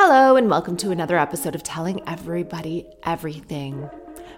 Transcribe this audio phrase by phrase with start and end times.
[0.00, 3.90] Hello, and welcome to another episode of Telling Everybody Everything.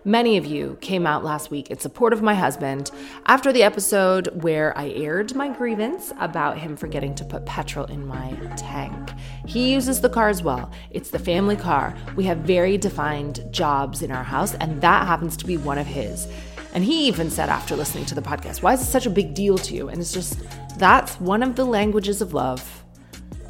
[0.06, 2.90] Many of you came out last week in support of my husband
[3.26, 8.06] after the episode where I aired my grievance about him forgetting to put petrol in
[8.06, 9.10] my tank.
[9.44, 10.72] He uses the car as well.
[10.92, 11.94] It's the family car.
[12.16, 15.86] We have very defined jobs in our house, and that happens to be one of
[15.86, 16.26] his.
[16.72, 19.34] And he even said after listening to the podcast, Why is it such a big
[19.34, 19.90] deal to you?
[19.90, 20.40] And it's just,
[20.78, 22.82] that's one of the languages of love.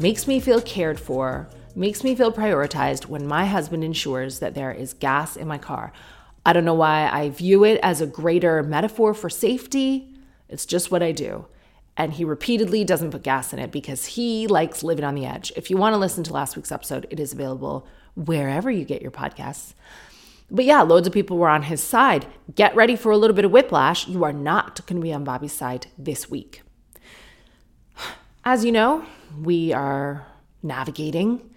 [0.01, 4.73] Makes me feel cared for, makes me feel prioritized when my husband ensures that there
[4.73, 5.93] is gas in my car.
[6.45, 10.09] I don't know why I view it as a greater metaphor for safety.
[10.49, 11.47] It's just what I do.
[11.97, 15.53] And he repeatedly doesn't put gas in it because he likes living on the edge.
[15.55, 19.03] If you want to listen to last week's episode, it is available wherever you get
[19.03, 19.75] your podcasts.
[20.51, 22.27] But yeah, loads of people were on his side.
[22.55, 24.09] Get ready for a little bit of whiplash.
[24.09, 26.63] You are not going to be on Bobby's side this week.
[28.45, 29.05] As you know,
[29.41, 30.27] we are
[30.63, 31.50] navigating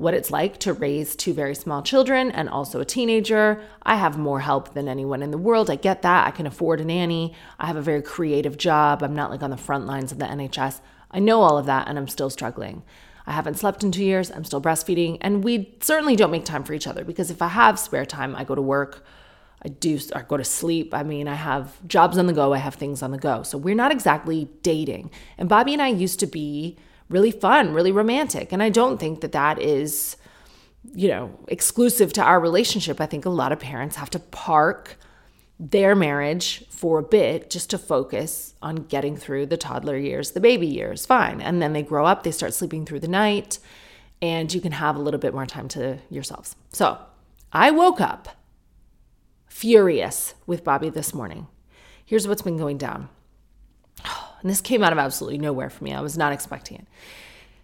[0.00, 3.62] what it's like to raise two very small children and also a teenager.
[3.82, 5.68] I have more help than anyone in the world.
[5.68, 6.26] I get that.
[6.26, 7.34] I can afford a nanny.
[7.58, 9.02] I have a very creative job.
[9.02, 10.80] I'm not like on the front lines of the NHS.
[11.10, 12.82] I know all of that and I'm still struggling.
[13.26, 14.30] I haven't slept in two years.
[14.30, 15.18] I'm still breastfeeding.
[15.20, 18.34] And we certainly don't make time for each other because if I have spare time,
[18.34, 19.04] I go to work.
[19.62, 20.94] I do I go to sleep.
[20.94, 23.42] I mean, I have jobs on the go, I have things on the go.
[23.42, 25.10] So we're not exactly dating.
[25.36, 26.78] And Bobby and I used to be
[27.10, 28.52] really fun, really romantic.
[28.52, 30.16] And I don't think that that is,
[30.94, 33.00] you know, exclusive to our relationship.
[33.00, 34.96] I think a lot of parents have to park
[35.58, 40.40] their marriage for a bit just to focus on getting through the toddler years, the
[40.40, 41.42] baby years, fine.
[41.42, 43.58] And then they grow up, they start sleeping through the night,
[44.22, 46.56] and you can have a little bit more time to yourselves.
[46.72, 46.98] So
[47.52, 48.28] I woke up
[49.48, 51.48] furious with Bobby this morning.
[52.06, 53.10] Here's what's been going down.
[54.40, 55.92] And this came out of absolutely nowhere for me.
[55.92, 56.86] I was not expecting it.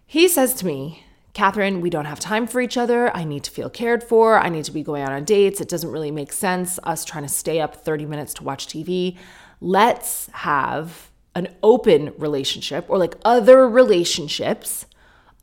[0.07, 3.15] He says to me, Katherine, we don't have time for each other.
[3.15, 4.39] I need to feel cared for.
[4.39, 5.61] I need to be going out on dates.
[5.61, 9.19] It doesn't really make sense us trying to stay up 30 minutes to watch TV.
[9.61, 14.87] Let's have an open relationship or like other relationships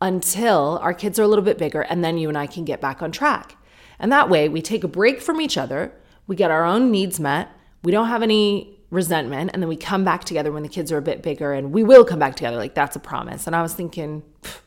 [0.02, 2.82] until our kids are a little bit bigger and then you and I can get
[2.82, 3.56] back on track.
[4.00, 5.94] And that way we take a break from each other,
[6.26, 7.50] we get our own needs met,
[7.84, 10.98] we don't have any resentment and then we come back together when the kids are
[10.98, 13.48] a bit bigger and we will come back together like that's a promise.
[13.48, 14.24] And i was thinking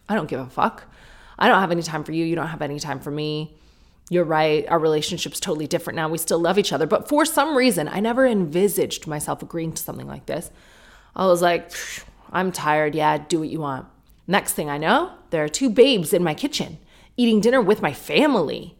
[0.09, 0.84] i don't give a fuck.
[1.38, 2.25] I don't have any time for you.
[2.25, 3.54] You don't have any time for me.
[4.09, 4.66] You're right.
[4.69, 6.09] Our relationship's totally different now.
[6.09, 6.87] We still love each other.
[6.87, 10.50] But for some reason i never envisaged myself agreeing to something like this.
[11.14, 11.70] I was like
[12.32, 12.94] i'm tired.
[12.94, 13.87] Yeah do what you want.
[14.26, 16.78] Next thing i know there are two babes in my kitchen
[17.16, 18.75] eating dinner with my family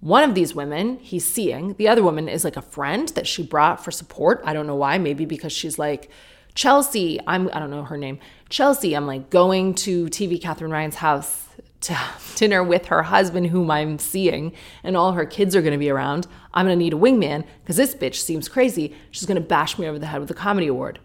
[0.00, 3.42] one of these women he's seeing, the other woman is like a friend that she
[3.42, 4.40] brought for support.
[4.44, 6.10] I don't know why, maybe because she's like,
[6.54, 10.96] Chelsea, I'm, I don't know her name, Chelsea, I'm like going to TV Katherine Ryan's
[10.96, 11.46] house
[11.80, 11.96] to
[12.34, 16.26] dinner with her husband, whom I'm seeing, and all her kids are gonna be around.
[16.52, 18.94] I'm gonna need a wingman because this bitch seems crazy.
[19.10, 20.98] She's gonna bash me over the head with a comedy award.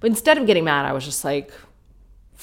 [0.00, 1.52] But instead of getting mad, I was just like,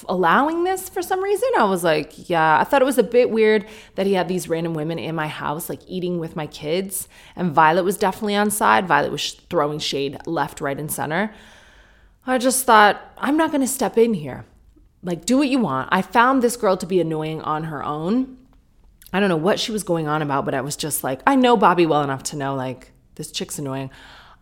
[0.08, 1.50] allowing this for some reason.
[1.58, 3.66] I was like, yeah, I thought it was a bit weird
[3.96, 7.08] that he had these random women in my house, like eating with my kids.
[7.36, 8.88] And Violet was definitely on side.
[8.88, 11.34] Violet was throwing shade left, right, and center.
[12.26, 14.46] I just thought, I'm not going to step in here.
[15.04, 15.90] Like, do what you want.
[15.92, 18.38] I found this girl to be annoying on her own.
[19.12, 21.36] I don't know what she was going on about, but I was just like, I
[21.36, 23.90] know Bobby well enough to know, like, this chick's annoying.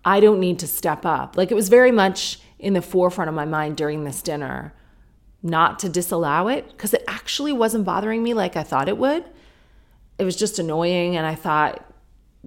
[0.04, 1.38] I don't need to step up.
[1.38, 4.74] Like, it was very much in the forefront of my mind during this dinner
[5.42, 9.26] not to disallow it because it actually wasn't bothering me like I thought it would.
[10.18, 11.86] It was just annoying, and I thought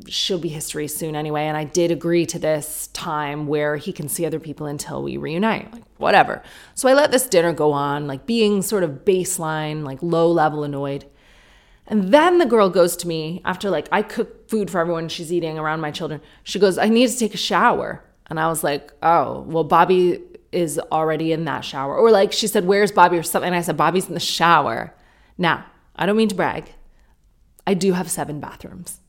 [0.08, 1.44] she'll be history soon anyway.
[1.44, 5.16] And I did agree to this time where he can see other people until we
[5.16, 6.42] reunite, like whatever.
[6.74, 10.64] So I let this dinner go on, like being sort of baseline, like low level
[10.64, 11.06] annoyed.
[11.86, 15.32] And then the girl goes to me after like I cook food for everyone she's
[15.32, 16.20] eating around my children.
[16.44, 18.04] She goes, I need to take a shower.
[18.26, 21.96] And I was like, oh, well, Bobby is already in that shower.
[21.96, 23.48] Or like she said, Where's Bobby or something?
[23.48, 24.94] And I said, Bobby's in the shower.
[25.38, 25.64] Now,
[25.96, 26.72] I don't mean to brag.
[27.66, 29.00] I do have seven bathrooms.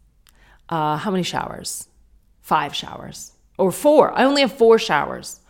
[0.69, 1.87] Uh, how many showers?
[2.41, 3.33] Five showers.
[3.57, 4.11] Or four.
[4.17, 5.41] I only have four showers.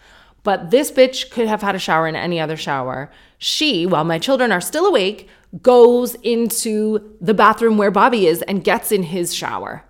[0.43, 3.11] But this bitch could have had a shower in any other shower.
[3.37, 5.29] She, while my children are still awake,
[5.61, 9.85] goes into the bathroom where Bobby is and gets in his shower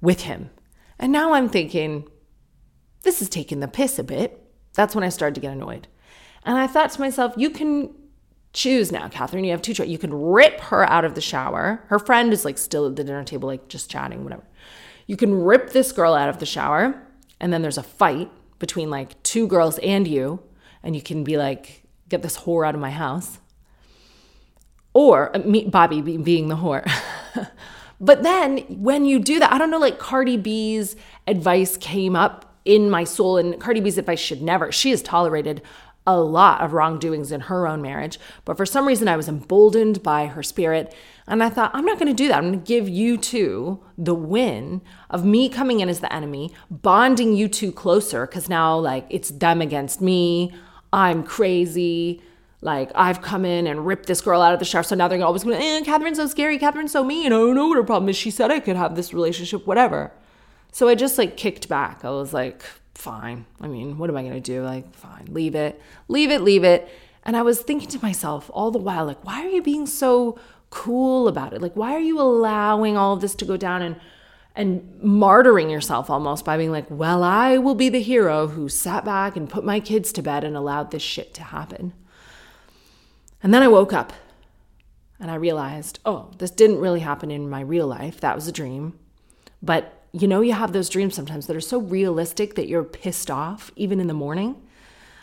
[0.00, 0.50] with him.
[0.98, 2.08] And now I'm thinking,
[3.02, 4.41] this is taking the piss a bit.
[4.74, 5.88] That's when I started to get annoyed.
[6.44, 7.94] And I thought to myself, you can
[8.52, 9.44] choose now, Katherine.
[9.44, 9.92] You have two choices.
[9.92, 11.82] You can rip her out of the shower.
[11.86, 14.44] Her friend is like still at the dinner table, like just chatting, whatever.
[15.06, 17.02] You can rip this girl out of the shower,
[17.40, 20.40] and then there's a fight between like two girls and you,
[20.82, 23.38] and you can be like, get this whore out of my house.
[24.94, 26.88] Or uh, meet Bobby being the whore.
[28.00, 30.96] but then when you do that, I don't know, like Cardi B's
[31.26, 34.70] advice came up in my soul, and Cardi B's advice should never.
[34.72, 35.62] She has tolerated
[36.06, 40.02] a lot of wrongdoings in her own marriage, but for some reason I was emboldened
[40.02, 40.94] by her spirit.
[41.28, 42.38] And I thought, I'm not going to do that.
[42.38, 46.52] I'm going to give you two the win of me coming in as the enemy,
[46.68, 50.52] bonding you two closer, because now, like, it's them against me.
[50.92, 52.20] I'm crazy.
[52.60, 54.82] Like, I've come in and ripped this girl out of the shower.
[54.82, 56.58] So now they're always going, eh, Katherine's so scary.
[56.58, 57.26] Katherine's so mean.
[57.26, 58.16] I don't know what her problem is.
[58.16, 60.12] She said I could have this relationship, whatever.
[60.72, 62.04] So I just like kicked back.
[62.04, 62.62] I was like,
[62.94, 63.46] fine.
[63.60, 64.62] I mean, what am I going to do?
[64.62, 66.88] Like, fine, leave it, leave it, leave it.
[67.24, 70.38] And I was thinking to myself all the while, like, why are you being so
[70.70, 71.62] cool about it?
[71.62, 73.96] Like, why are you allowing all of this to go down and
[74.54, 79.02] and martyring yourself almost by being like, well, I will be the hero who sat
[79.02, 81.94] back and put my kids to bed and allowed this shit to happen.
[83.42, 84.12] And then I woke up
[85.18, 88.20] and I realized, oh, this didn't really happen in my real life.
[88.20, 88.98] That was a dream.
[89.62, 93.30] But you know, you have those dreams sometimes that are so realistic that you're pissed
[93.30, 94.56] off even in the morning.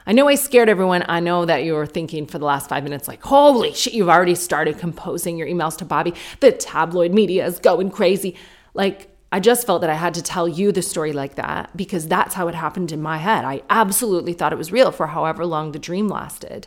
[0.08, 1.06] I know I scared everyone.
[1.08, 4.10] I know that you were thinking for the last five minutes, like, holy shit, you've
[4.10, 6.16] already started composing your emails to Bobby.
[6.40, 8.36] The tabloid media is going crazy.
[8.74, 12.08] Like, I just felt that I had to tell you the story like that because
[12.08, 13.46] that's how it happened in my head.
[13.46, 16.66] I absolutely thought it was real for however long the dream lasted.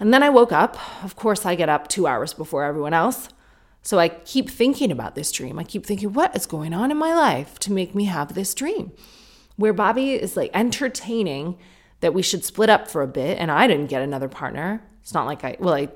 [0.00, 0.78] And then I woke up.
[1.04, 3.28] Of course, I get up two hours before everyone else.
[3.86, 5.60] So I keep thinking about this dream.
[5.60, 8.52] I keep thinking, what is going on in my life to make me have this
[8.52, 8.90] dream?
[9.54, 11.56] Where Bobby is like entertaining
[12.00, 14.82] that we should split up for a bit and I didn't get another partner.
[15.02, 15.88] It's not like I, well, I,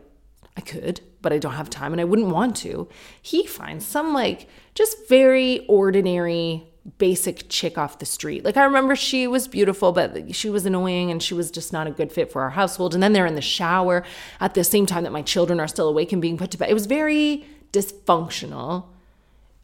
[0.57, 2.89] I could, but I don't have time and I wouldn't want to.
[3.21, 8.45] He finds some like just very ordinary basic chick off the street.
[8.45, 11.89] Like I remember she was beautiful, but she was annoying and she was just not
[11.89, 12.95] a good fit for our household.
[12.95, 14.05] And then they're in the shower
[14.39, 16.71] at the same time that my children are still awake and being put to bed.
[16.71, 18.87] It was very dysfunctional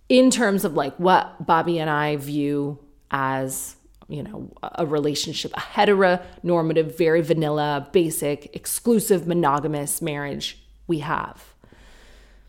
[0.09, 2.79] in terms of like what Bobby and I view
[3.11, 3.77] as,
[4.09, 11.56] you know, a relationship, a heteronormative, very vanilla, basic, exclusive, monogamous marriage we have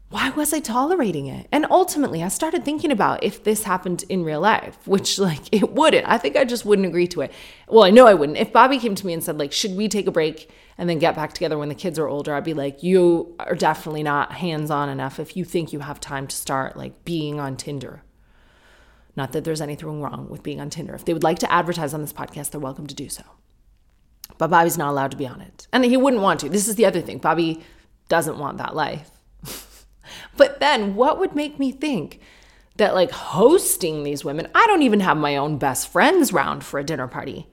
[0.10, 1.48] why was I tolerating it?
[1.52, 5.74] And ultimately, I started thinking about if this happened in real life, which like it
[5.74, 6.08] wouldn't.
[6.08, 7.32] I think I just wouldn't agree to it.
[7.68, 8.38] Well, I know I wouldn't.
[8.38, 11.00] If Bobby came to me and said like, "Should we take a break and then
[11.00, 14.34] get back together when the kids are older?" I'd be like, "You are definitely not
[14.34, 18.04] hands-on enough if you think you have time to start like being on Tinder."
[19.18, 20.94] Not that there's anything wrong with being on Tinder.
[20.94, 23.24] If they would like to advertise on this podcast, they're welcome to do so.
[24.38, 25.68] But Bobby's not allowed to be on it.
[25.74, 26.50] And he wouldn't want to.
[26.50, 27.18] This is the other thing.
[27.18, 27.64] Bobby
[28.10, 29.17] doesn't want that life.
[30.38, 32.22] But then what would make me think
[32.78, 36.80] that like hosting these women, I don't even have my own best friends round for
[36.80, 37.48] a dinner party.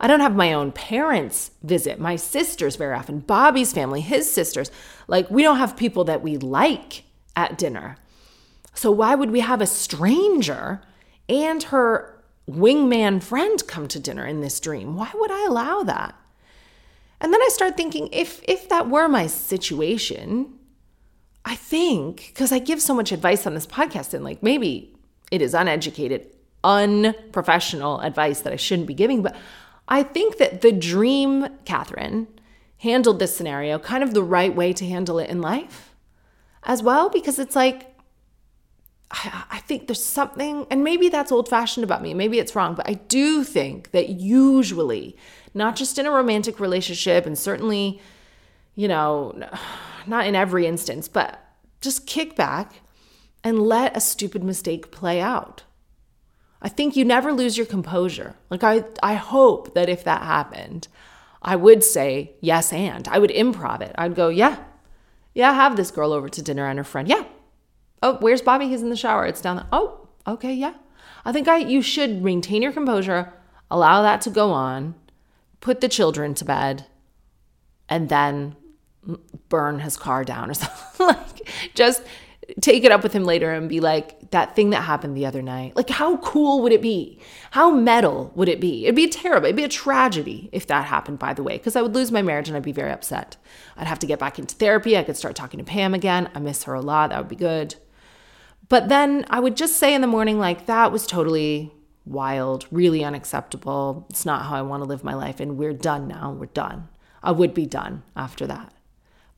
[0.00, 4.70] I don't have my own parents visit, my sisters very often, Bobby's family, his sisters.
[5.06, 7.04] Like, we don't have people that we like
[7.36, 7.96] at dinner.
[8.74, 10.82] So, why would we have a stranger
[11.28, 12.20] and her
[12.50, 14.96] wingman friend come to dinner in this dream?
[14.96, 16.16] Why would I allow that?
[17.20, 20.58] And then I start thinking if if that were my situation,
[21.44, 24.94] I think, because I give so much advice on this podcast, and like maybe
[25.30, 26.28] it is uneducated,
[26.62, 29.34] unprofessional advice that I shouldn't be giving, but
[29.88, 32.28] I think that the dream, Katherine,
[32.78, 35.94] handled this scenario kind of the right way to handle it in life
[36.62, 37.88] as well, because it's like,
[39.10, 42.74] I, I think there's something, and maybe that's old fashioned about me, maybe it's wrong,
[42.74, 45.16] but I do think that usually,
[45.54, 48.00] not just in a romantic relationship, and certainly,
[48.74, 49.34] you know,
[50.06, 51.38] not in every instance, but
[51.80, 52.80] just kick back
[53.44, 55.64] and let a stupid mistake play out.
[56.60, 58.36] I think you never lose your composure.
[58.48, 60.86] Like I I hope that if that happened,
[61.42, 63.08] I would say yes and.
[63.08, 63.94] I would improv it.
[63.98, 64.58] I'd go, "Yeah.
[65.34, 67.08] Yeah, have this girl over to dinner and her friend.
[67.08, 67.24] Yeah.
[68.02, 68.68] Oh, where's Bobby?
[68.68, 69.26] He's in the shower.
[69.26, 69.66] It's down there.
[69.72, 70.74] Oh, okay, yeah.
[71.24, 73.32] I think I you should maintain your composure,
[73.70, 74.94] allow that to go on,
[75.60, 76.86] put the children to bed,
[77.88, 78.56] and then
[79.52, 82.02] burn his car down or something like just
[82.60, 85.42] take it up with him later and be like, that thing that happened the other
[85.42, 85.76] night.
[85.76, 87.20] Like, how cool would it be?
[87.50, 88.84] How metal would it be?
[88.84, 89.46] It'd be terrible.
[89.46, 92.22] It'd be a tragedy if that happened, by the way, because I would lose my
[92.22, 93.36] marriage and I'd be very upset.
[93.76, 94.96] I'd have to get back into therapy.
[94.96, 96.30] I could start talking to Pam again.
[96.34, 97.10] I miss her a lot.
[97.10, 97.74] That would be good.
[98.70, 101.72] But then I would just say in the morning, like, that was totally
[102.06, 104.06] wild, really unacceptable.
[104.08, 105.40] It's not how I want to live my life.
[105.40, 106.32] And we're done now.
[106.32, 106.88] We're done.
[107.22, 108.72] I would be done after that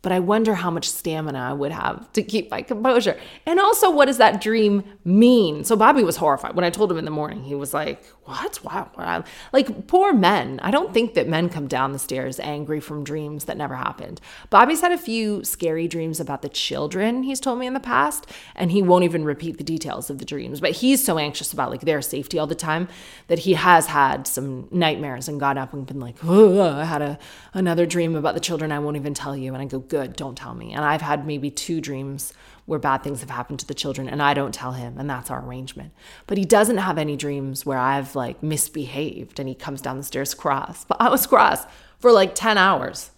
[0.04, 3.18] but I wonder how much stamina I would have to keep my composure.
[3.46, 5.64] And also, what does that dream mean?
[5.64, 7.42] So Bobby was horrified when I told him in the morning.
[7.42, 8.62] He was like, "What?
[8.62, 10.60] Wow!" Like poor men.
[10.62, 14.20] I don't think that men come down the stairs angry from dreams that never happened.
[14.50, 18.26] Bobby's had a few scary dreams about the children he's told me in the past,
[18.54, 20.60] and he won't even repeat the details of the dreams.
[20.60, 22.88] But he's so anxious about like their safety all the time
[23.28, 27.00] that he has had some nightmares and got up and been like, "Oh, I had
[27.00, 27.18] a
[27.54, 28.70] another dream about the children.
[28.70, 30.72] I won't even tell you." And I go good, don't tell me.
[30.72, 32.32] And I've had maybe two dreams
[32.66, 35.30] where bad things have happened to the children and I don't tell him and that's
[35.30, 35.92] our arrangement.
[36.26, 40.02] But he doesn't have any dreams where I've like misbehaved and he comes down the
[40.02, 40.84] stairs cross.
[40.84, 41.64] But I was cross
[42.00, 43.12] for like 10 hours.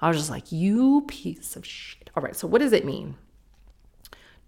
[0.00, 3.16] I was just like, "You piece of shit." All right, so what does it mean?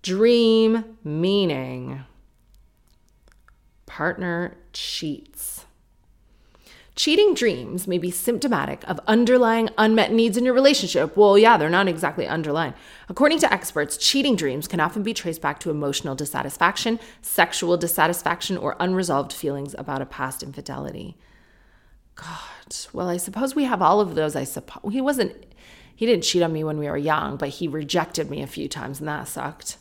[0.03, 2.05] Dream meaning
[3.85, 5.67] partner cheats.
[6.97, 11.17] Cheating dreams may be symptomatic of underlying unmet needs in your relationship.
[11.17, 12.73] Well, yeah, they're not exactly underlying.
[13.09, 18.57] According to experts, cheating dreams can often be traced back to emotional dissatisfaction, sexual dissatisfaction,
[18.57, 21.17] or unresolved feelings about a past infidelity.
[22.15, 24.37] God, well, I suppose we have all of those.
[24.37, 25.33] I suppose he wasn't,
[25.97, 28.69] he didn't cheat on me when we were young, but he rejected me a few
[28.69, 29.79] times, and that sucked.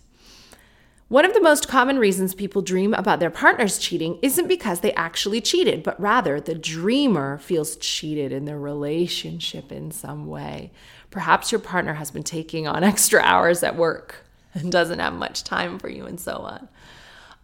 [1.10, 4.94] One of the most common reasons people dream about their partners cheating isn't because they
[4.94, 10.72] actually cheated, but rather the dreamer feels cheated in their relationship in some way.
[11.12, 15.44] Perhaps your partner has been taking on extra hours at work and doesn't have much
[15.44, 16.68] time for you, and so on.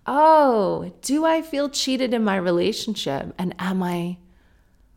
[0.05, 3.33] Oh, do I feel cheated in my relationship?
[3.37, 4.17] And am I?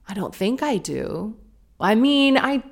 [0.08, 1.36] I don't think I do.
[1.80, 2.62] I mean, I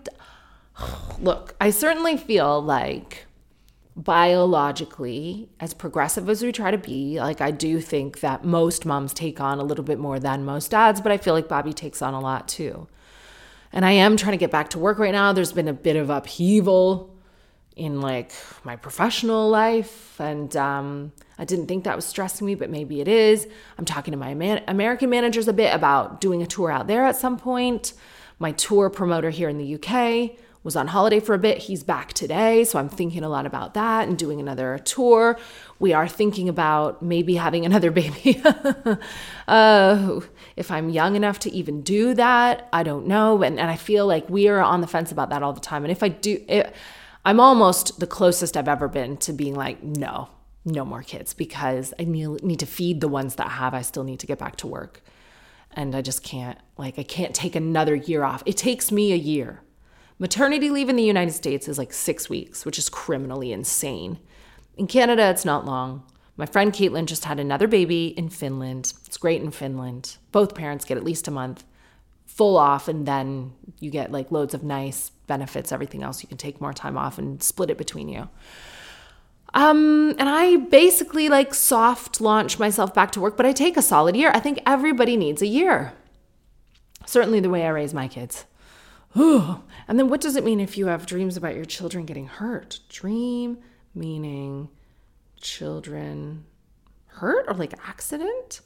[1.21, 3.27] look, I certainly feel like
[3.97, 9.13] biologically, as progressive as we try to be, like I do think that most moms
[9.13, 12.01] take on a little bit more than most dads, but I feel like Bobby takes
[12.01, 12.89] on a lot too.
[13.73, 15.33] And I am trying to get back to work right now.
[15.33, 17.11] There's been a bit of upheaval
[17.77, 18.33] in like
[18.65, 23.09] my professional life and um, i didn't think that was stressing me but maybe it
[23.09, 23.47] is
[23.79, 24.31] i'm talking to my
[24.69, 27.93] american managers a bit about doing a tour out there at some point
[28.39, 31.59] my tour promoter here in the uk was on holiday for a bit.
[31.59, 32.65] He's back today.
[32.65, 35.39] So I'm thinking a lot about that and doing another tour.
[35.79, 38.43] We are thinking about maybe having another baby.
[39.49, 40.21] uh,
[40.57, 43.43] if I'm young enough to even do that, I don't know.
[43.43, 45.85] And, and I feel like we are on the fence about that all the time.
[45.85, 46.75] And if I do, it,
[47.25, 50.29] I'm almost the closest I've ever been to being like, no,
[50.67, 53.73] no more kids because I need, to feed the ones that I have.
[53.73, 55.03] I still need to get back to work.
[55.73, 58.43] And I just can't, like, I can't take another year off.
[58.45, 59.61] It takes me a year
[60.21, 64.19] Maternity leave in the United States is like six weeks, which is criminally insane.
[64.77, 66.05] In Canada, it's not long.
[66.37, 68.93] My friend Caitlin just had another baby in Finland.
[69.07, 70.19] It's great in Finland.
[70.31, 71.65] Both parents get at least a month
[72.27, 76.23] full off, and then you get like loads of nice benefits, everything else.
[76.23, 78.29] You can take more time off and split it between you.
[79.55, 83.83] Um, and I basically like soft launch myself back to work, but I take a
[83.83, 84.31] solid year.
[84.35, 85.95] I think everybody needs a year.
[87.07, 88.45] Certainly the way I raise my kids.
[89.89, 92.79] And then what does it mean if you have dreams about your children getting hurt?
[92.89, 93.59] Dream
[93.93, 94.69] meaning
[95.41, 96.45] children
[97.07, 98.61] hurt or like accident?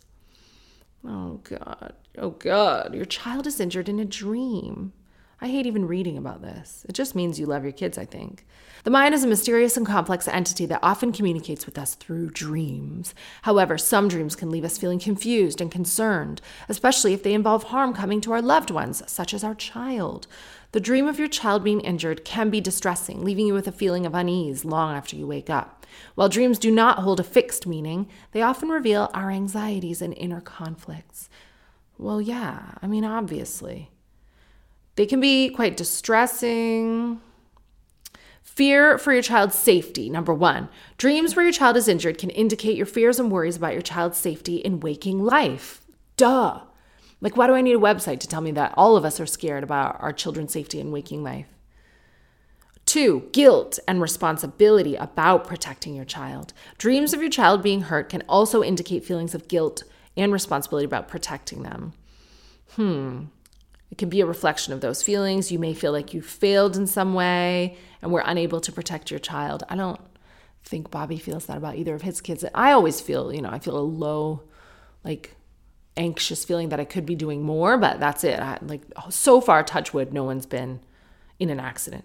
[1.06, 1.94] Oh God.
[2.18, 2.94] Oh God.
[2.94, 4.92] Your child is injured in a dream.
[5.40, 6.86] I hate even reading about this.
[6.88, 8.46] It just means you love your kids, I think.
[8.84, 13.14] The mind is a mysterious and complex entity that often communicates with us through dreams.
[13.42, 17.94] However, some dreams can leave us feeling confused and concerned, especially if they involve harm
[17.94, 20.26] coming to our loved ones, such as our child.
[20.72, 24.04] The dream of your child being injured can be distressing, leaving you with a feeling
[24.04, 25.86] of unease long after you wake up.
[26.14, 30.40] While dreams do not hold a fixed meaning, they often reveal our anxieties and inner
[30.40, 31.30] conflicts.
[31.96, 33.90] Well, yeah, I mean, obviously.
[34.96, 37.20] They can be quite distressing.
[38.42, 40.08] Fear for your child's safety.
[40.08, 43.72] Number one, dreams where your child is injured can indicate your fears and worries about
[43.72, 45.84] your child's safety in waking life.
[46.16, 46.60] Duh.
[47.20, 49.26] Like, why do I need a website to tell me that all of us are
[49.26, 51.48] scared about our children's safety in waking life?
[52.86, 56.52] Two, guilt and responsibility about protecting your child.
[56.78, 59.82] Dreams of your child being hurt can also indicate feelings of guilt
[60.16, 61.94] and responsibility about protecting them.
[62.76, 63.24] Hmm.
[63.94, 65.52] It can be a reflection of those feelings.
[65.52, 69.20] You may feel like you failed in some way and were unable to protect your
[69.20, 69.62] child.
[69.68, 70.00] I don't
[70.64, 72.44] think Bobby feels that about either of his kids.
[72.56, 74.42] I always feel, you know, I feel a low,
[75.04, 75.36] like
[75.96, 78.40] anxious feeling that I could be doing more, but that's it.
[78.40, 80.80] I, like so far, touchwood, no one's been
[81.38, 82.04] in an accident.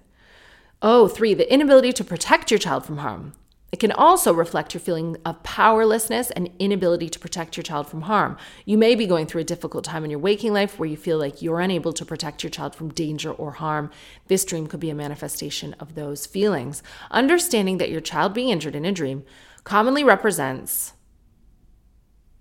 [0.83, 3.33] Oh, three, the inability to protect your child from harm.
[3.71, 8.01] It can also reflect your feeling of powerlessness and inability to protect your child from
[8.01, 8.37] harm.
[8.65, 11.19] You may be going through a difficult time in your waking life where you feel
[11.19, 13.91] like you're unable to protect your child from danger or harm.
[14.27, 16.81] This dream could be a manifestation of those feelings.
[17.11, 19.23] Understanding that your child being injured in a dream
[19.63, 20.93] commonly represents.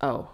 [0.01, 0.29] Oh.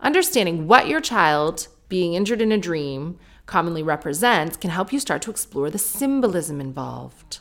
[0.00, 5.22] Understanding what your child being injured in a dream commonly represents can help you start
[5.22, 7.40] to explore the symbolism involved.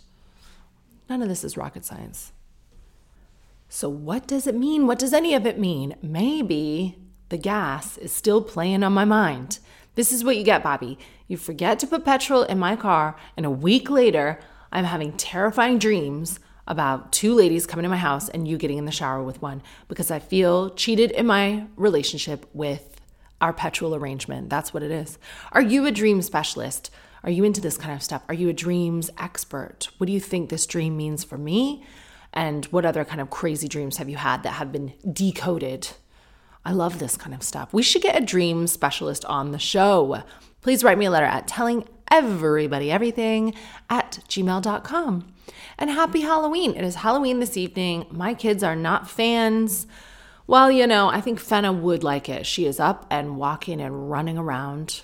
[1.11, 2.31] None of this is rocket science.
[3.67, 4.87] So, what does it mean?
[4.87, 5.97] What does any of it mean?
[6.01, 6.95] Maybe
[7.27, 9.59] the gas is still playing on my mind.
[9.95, 10.97] This is what you get, Bobby.
[11.27, 14.39] You forget to put petrol in my car, and a week later,
[14.71, 18.85] I'm having terrifying dreams about two ladies coming to my house and you getting in
[18.85, 23.01] the shower with one because I feel cheated in my relationship with
[23.41, 24.49] our petrol arrangement.
[24.49, 25.17] That's what it is.
[25.51, 26.89] Are you a dream specialist?
[27.23, 28.23] Are you into this kind of stuff?
[28.27, 29.89] Are you a dreams expert?
[29.97, 31.83] What do you think this dream means for me?
[32.33, 35.89] And what other kind of crazy dreams have you had that have been decoded?
[36.65, 37.73] I love this kind of stuff.
[37.73, 40.23] We should get a dream specialist on the show.
[40.61, 43.53] Please write me a letter at telling everybody everything
[43.89, 45.33] at gmail.com.
[45.77, 46.75] And happy Halloween.
[46.75, 48.05] It is Halloween this evening.
[48.11, 49.87] My kids are not fans.
[50.47, 52.45] Well, you know, I think Fenna would like it.
[52.45, 55.01] She is up and walking and running around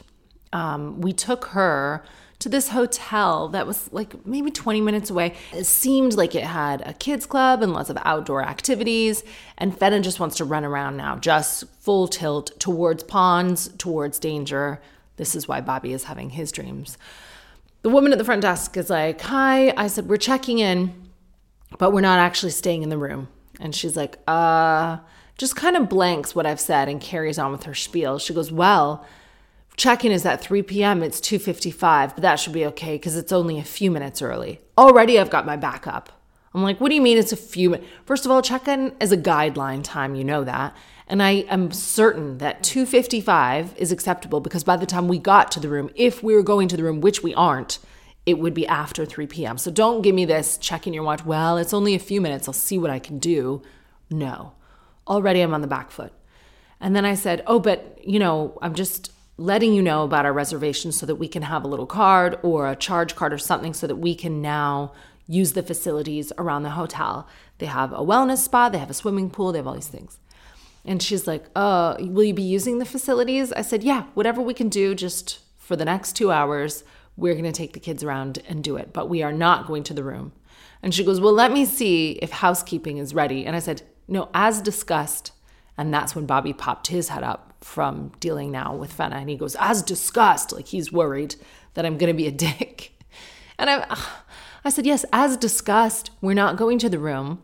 [0.54, 2.04] um, we took her
[2.40, 5.36] to this hotel that was like maybe 20 minutes away.
[5.54, 9.24] It seemed like it had a kids club and lots of outdoor activities.
[9.58, 14.80] And Fenna just wants to run around now, just full tilt towards ponds, towards danger.
[15.16, 16.98] This is why Bobby is having his dreams.
[17.82, 19.74] The woman at the front desk is like, Hi.
[19.76, 21.10] I said, We're checking in,
[21.80, 23.30] but we're not actually staying in the room.
[23.60, 24.98] And she's like, Uh,
[25.40, 28.20] just kind of blanks what I've said and carries on with her spiel.
[28.20, 29.06] She goes, Well,
[29.78, 31.04] Check-in is at 3 p.m.
[31.04, 34.60] It's 2:55, but that should be okay because it's only a few minutes early.
[34.76, 36.12] Already, I've got my backup.
[36.54, 37.88] I'm like, what do you mean it's a few minutes?
[38.04, 40.16] First of all, check-in is a guideline time.
[40.16, 40.76] You know that,
[41.08, 45.60] and I am certain that 2:55 is acceptable because by the time we got to
[45.60, 47.78] the room, if we were going to the room, which we aren't,
[48.26, 49.60] it would be after 3 p.m.
[49.60, 51.24] So don't give me this checking your watch.
[51.24, 52.48] Well, it's only a few minutes.
[52.48, 53.62] I'll see what I can do.
[54.10, 54.54] No,
[55.08, 56.14] already I'm on the back foot.
[56.82, 60.34] And then I said, oh, but you know, I'm just letting you know about our
[60.34, 63.74] reservations so that we can have a little card or a charge card or something
[63.74, 64.92] so that we can now
[65.28, 67.28] use the facilities around the hotel.
[67.60, 70.20] They have a wellness spa, they have a swimming pool, they have all these things.
[70.86, 73.52] And she's like, uh, will you be using the facilities?
[73.52, 76.84] I said, yeah, whatever we can do just for the next two hours,
[77.18, 79.84] we're going to take the kids around and do it, but we are not going
[79.84, 80.32] to the room.
[80.82, 83.46] And she goes, well, let me see if housekeeping is ready.
[83.46, 85.32] And I said, no, as discussed.
[85.78, 89.18] And that's when Bobby popped his head up from dealing now with Fenna.
[89.18, 91.36] And he goes, as discussed, like he's worried
[91.74, 92.94] that I'm going to be a dick.
[93.58, 93.98] And I,
[94.64, 97.42] I said, yes, as discussed, we're not going to the room.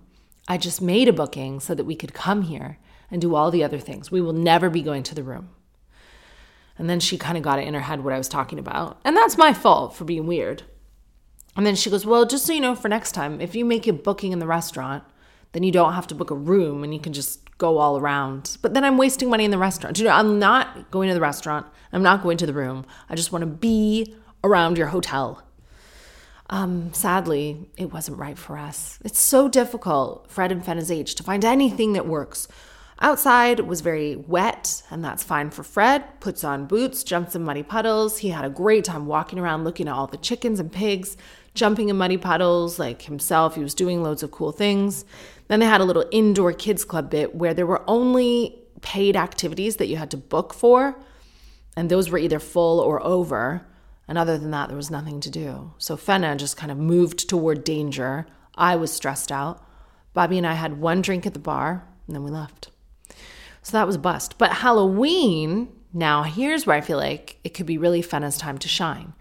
[0.48, 2.78] I just made a booking so that we could come here
[3.10, 4.12] and do all the other things.
[4.12, 5.50] We will never be going to the room.
[6.78, 9.00] And then she kind of got it in her head what I was talking about.
[9.06, 10.64] And that's my fault for being weird.
[11.56, 13.88] And then she goes, Well, just so you know, for next time, if you make
[13.88, 15.04] a booking in the restaurant,
[15.52, 18.58] then you don't have to book a room and you can just go all around.
[18.62, 19.98] But then I'm wasting money in the restaurant.
[19.98, 21.66] You know, I'm not going to the restaurant.
[21.94, 22.86] I'm not going to the room.
[23.10, 25.42] I just want to be around your hotel.
[26.50, 29.00] Um, sadly, it wasn't right for us.
[29.06, 32.50] It's so difficult, Fred and Fenna's age, to find anything that works.
[33.00, 36.20] Outside was very wet, and that's fine for Fred.
[36.20, 38.20] Puts on boots, jumps in muddy puddles.
[38.20, 41.18] He had a great time walking around looking at all the chickens and pigs,
[41.54, 43.56] jumping in muddy puddles like himself.
[43.56, 45.06] He was doing loads of cool things.
[45.48, 49.78] Then they had a little indoor kids club bit where there were only paid activities
[49.78, 50.96] that you had to book for,
[51.76, 53.66] and those were either full or over.
[54.08, 55.74] And other than that, there was nothing to do.
[55.78, 58.28] So Fenna just kind of moved toward danger.
[58.56, 59.66] I was stressed out.
[60.14, 62.70] Bobby and I had one drink at the bar, and then we left.
[63.64, 64.38] So that was a bust.
[64.38, 68.68] But Halloween, now here's where I feel like it could be really Fenna's time to
[68.68, 69.14] shine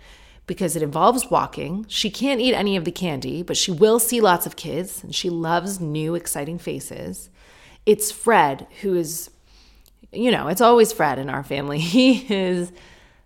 [0.46, 1.86] because it involves walking.
[1.88, 5.14] She can't eat any of the candy, but she will see lots of kids and
[5.14, 7.30] she loves new, exciting faces.
[7.86, 9.30] It's Fred who is,
[10.12, 11.78] you know, it's always Fred in our family.
[11.92, 12.72] He is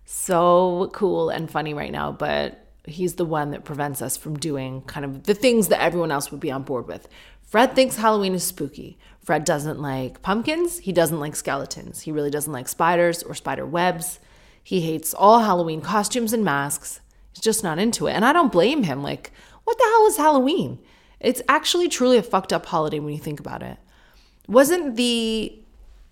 [0.05, 4.81] so cool and funny right now, but he's the one that prevents us from doing
[4.83, 7.07] kind of the things that everyone else would be on board with.
[7.41, 8.97] Fred thinks Halloween is spooky.
[9.27, 10.79] Fred doesn't like pumpkins.
[10.79, 11.99] He doesn't like skeletons.
[11.99, 14.21] He really doesn't like spiders or spider webs.
[14.63, 17.01] He hates all Halloween costumes and masks.
[17.33, 18.13] He's just not into it.
[18.13, 19.03] And I don't blame him.
[19.03, 19.33] Like,
[19.65, 20.79] what the hell is Halloween?
[21.19, 23.77] It's actually truly a fucked up holiday when you think about it.
[24.47, 25.59] Wasn't the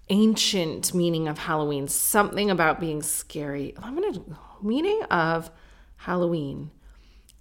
[0.09, 3.75] ancient meaning of Halloween something about being scary?
[3.81, 4.25] I'm gonna
[4.61, 5.49] meaning of
[5.95, 6.69] Halloween.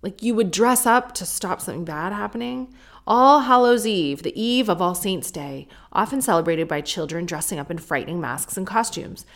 [0.03, 2.73] Like you would dress up to stop something bad happening.
[3.07, 7.71] All Hallows Eve, the eve of All Saints' Day, often celebrated by children dressing up
[7.71, 9.27] in frightening masks and costumes.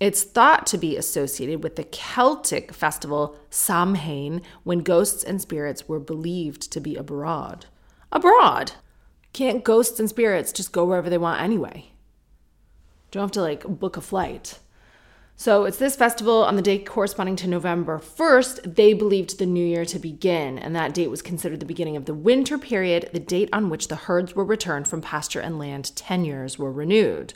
[0.00, 6.00] It's thought to be associated with the Celtic festival Samhain, when ghosts and spirits were
[6.00, 7.66] believed to be abroad.
[8.10, 8.72] Abroad!
[9.32, 11.92] Can't ghosts and spirits just go wherever they want anyway?
[13.12, 14.58] Don't have to like book a flight.
[15.36, 18.76] So it's this festival on the day corresponding to November 1st.
[18.76, 22.04] They believed the new year to begin, and that date was considered the beginning of
[22.04, 25.94] the winter period, the date on which the herds were returned from pasture and land
[25.96, 27.34] tenures were renewed.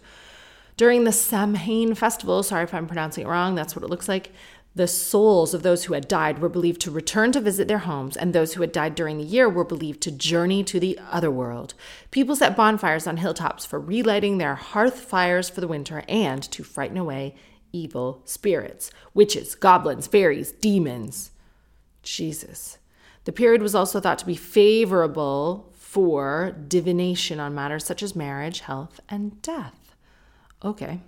[0.77, 4.31] During the Samhain festival, sorry if I'm pronouncing it wrong, that's what it looks like,
[4.77, 8.17] the souls of those who had died were believed to return to visit their homes,
[8.17, 11.33] and those who had died during the year were believed to journey to the other
[11.33, 11.75] world.
[12.13, 16.63] People set bonfires on hilltops for relighting their hearth fires for the winter and to
[16.63, 17.35] frighten away
[17.73, 21.31] evil spirits, witches, goblins, fairies, demons.
[22.03, 22.79] Jesus.
[23.25, 28.61] The period was also thought to be favorable for divination on matters such as marriage,
[28.61, 29.95] health, and death.
[30.65, 31.01] Okay.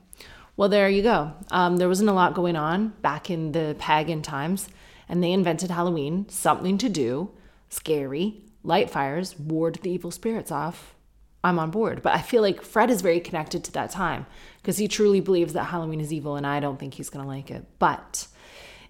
[0.57, 1.33] Well, there you go.
[1.51, 4.69] Um, there wasn't a lot going on back in the pagan times,
[5.09, 7.31] and they invented Halloween, something to do,
[7.71, 10.95] scary, light fires, ward the evil spirits off.
[11.43, 12.03] I'm on board.
[12.03, 14.27] But I feel like Fred is very connected to that time
[14.63, 17.29] because he truly believes that Halloween is evil, and I don't think he's going to
[17.29, 17.65] like it.
[17.79, 18.27] But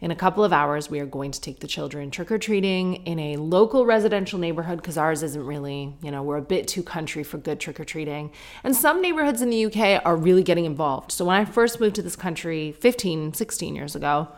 [0.01, 2.97] in a couple of hours, we are going to take the children trick or treating
[3.07, 6.83] in a local residential neighborhood because ours isn't really, you know, we're a bit too
[6.83, 8.33] country for good trick or treating.
[8.65, 11.13] And some neighborhoods in the UK are really getting involved.
[11.13, 14.29] So when I first moved to this country 15, 16 years ago,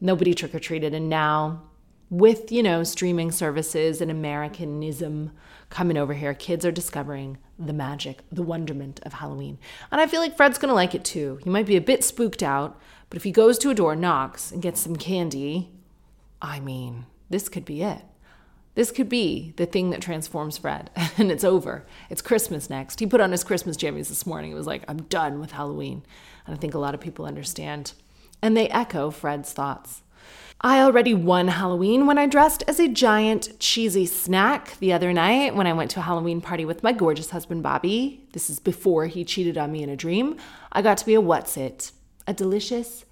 [0.00, 0.94] nobody trick or treated.
[0.94, 1.62] And now,
[2.08, 5.32] with, you know, streaming services and Americanism
[5.70, 9.58] coming over here, kids are discovering the magic, the wonderment of Halloween.
[9.90, 11.38] And I feel like Fred's gonna like it too.
[11.42, 12.78] He might be a bit spooked out,
[13.08, 15.70] but if he goes to a door, knocks, and gets some candy,
[16.42, 18.02] I mean, this could be it.
[18.74, 21.86] This could be the thing that transforms Fred, and it's over.
[22.08, 23.00] It's Christmas next.
[23.00, 24.52] He put on his Christmas jammies this morning.
[24.52, 26.02] It was like, I'm done with Halloween.
[26.46, 27.92] And I think a lot of people understand.
[28.42, 30.02] And they echo Fred's thoughts.
[30.62, 35.54] I already won Halloween when I dressed as a giant cheesy snack the other night
[35.54, 38.26] when I went to a Halloween party with my gorgeous husband Bobby.
[38.32, 40.36] This is before he cheated on me in a dream.
[40.70, 41.92] I got to be a Wotsit?
[42.26, 43.06] A delicious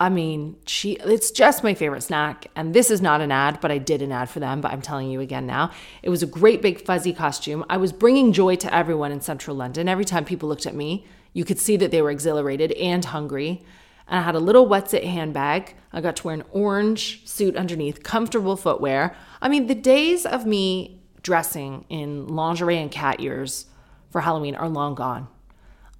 [0.00, 3.72] I mean, she it's just my favorite snack and this is not an ad, but
[3.72, 5.72] I did an ad for them, but I'm telling you again now.
[6.02, 7.64] It was a great big fuzzy costume.
[7.68, 9.88] I was bringing joy to everyone in central London.
[9.88, 13.62] Every time people looked at me, you could see that they were exhilarated and hungry.
[14.08, 15.74] And I had a little Wotsit handbag.
[15.92, 19.14] I got to wear an orange suit underneath, comfortable footwear.
[19.40, 23.66] I mean, the days of me dressing in lingerie and cat ears
[24.10, 25.28] for Halloween are long gone.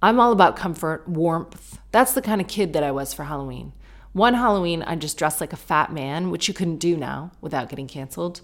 [0.01, 1.79] I'm all about comfort, warmth.
[1.91, 3.73] That's the kind of kid that I was for Halloween.
[4.13, 7.69] One Halloween, I just dressed like a fat man, which you couldn't do now without
[7.69, 8.41] getting canceled.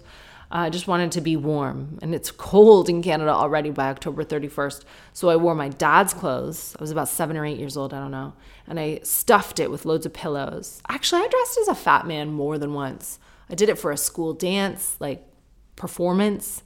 [0.50, 4.84] I just wanted to be warm, and it's cold in Canada already by October 31st.
[5.12, 6.76] So I wore my dad's clothes.
[6.78, 8.32] I was about seven or eight years old, I don't know.
[8.68, 10.80] And I stuffed it with loads of pillows.
[10.88, 13.18] Actually, I dressed as a fat man more than once.
[13.50, 15.26] I did it for a school dance, like
[15.74, 16.62] performance,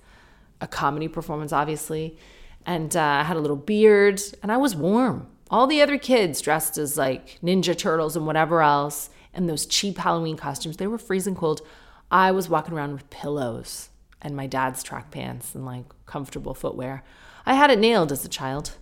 [0.61, 2.19] a comedy performance, obviously.
[2.67, 5.27] And uh, I had a little beard, and I was warm.
[5.51, 9.99] All the other kids dressed as like Ninja Turtles and whatever else, and those cheap
[9.99, 11.63] Halloween costumes, they were freezing cold.
[12.11, 13.91] I was walking around with pillows
[14.23, 17.03] and my dad's track pants and like comfortable footwear.
[17.47, 18.73] I had it nailed as a child.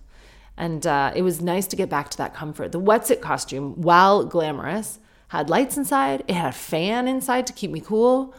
[0.57, 2.73] And uh, it was nice to get back to that comfort.
[2.73, 7.71] The Wotsit costume, while glamorous, had lights inside, it had a fan inside to keep
[7.71, 8.35] me cool.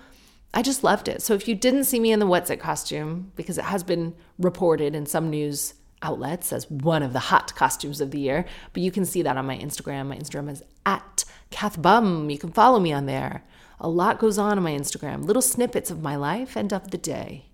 [0.53, 1.21] I just loved it.
[1.21, 4.95] So if you didn't see me in the Wotsit costume, because it has been reported
[4.95, 8.91] in some news outlets as one of the hot costumes of the year, but you
[8.91, 10.07] can see that on my Instagram.
[10.07, 12.29] My Instagram is at Kathbum.
[12.31, 13.43] You can follow me on there.
[13.79, 16.97] A lot goes on on my Instagram, little snippets of my life and of the
[16.97, 17.45] day.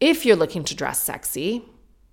[0.00, 1.64] If you're looking to dress sexy,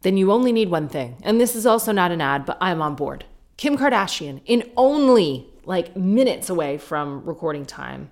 [0.02, 1.18] then you only need one thing.
[1.24, 3.26] And this is also not an ad, but I'm on board.
[3.56, 8.12] Kim Kardashian, in only like minutes away from recording time,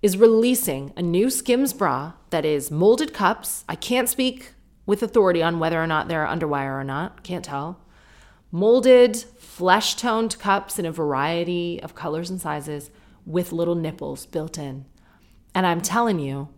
[0.00, 3.64] is releasing a new Skims bra that is molded cups.
[3.68, 4.52] I can't speak
[4.86, 7.78] with authority on whether or not they're underwire or not, can't tell.
[8.50, 12.90] Molded, flesh toned cups in a variety of colors and sizes
[13.30, 14.84] with little nipples built in.
[15.54, 16.48] And I'm telling you,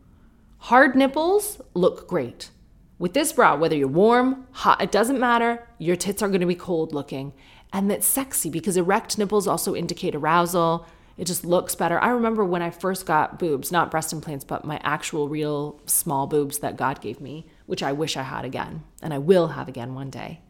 [0.59, 2.51] hard nipples look great.
[2.99, 6.55] With this bra, whether you're warm, hot, it doesn't matter, your tits are gonna be
[6.55, 7.33] cold looking.
[7.73, 10.87] And that's sexy because erect nipples also indicate arousal.
[11.17, 11.99] It just looks better.
[12.01, 16.27] I remember when I first got boobs, not breast implants, but my actual real small
[16.27, 19.69] boobs that God gave me, which I wish I had again and I will have
[19.69, 20.41] again one day.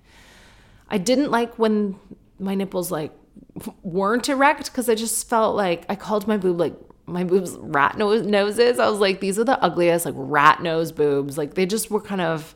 [0.88, 1.98] I didn't like when
[2.38, 3.12] my nipples like
[3.82, 6.74] weren't erect because I just felt like I called my boob like
[7.06, 8.78] my boobs rat nose noses.
[8.78, 11.36] I was like, these are the ugliest, like rat nose boobs.
[11.36, 12.54] Like they just were kind of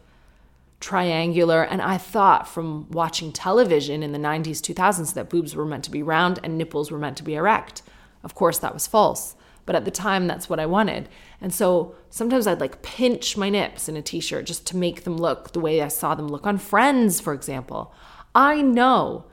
[0.81, 1.63] triangular.
[1.63, 5.91] And I thought from watching television in the 90s, 2000s that boobs were meant to
[5.91, 7.83] be round and nipples were meant to be erect.
[8.23, 9.35] Of course, that was false.
[9.65, 11.09] But at the time, that's what I wanted.
[11.41, 15.03] And so sometimes I'd like pinch my nips in a t shirt just to make
[15.03, 17.93] them look the way I saw them look on Friends, for example.
[18.35, 19.25] I know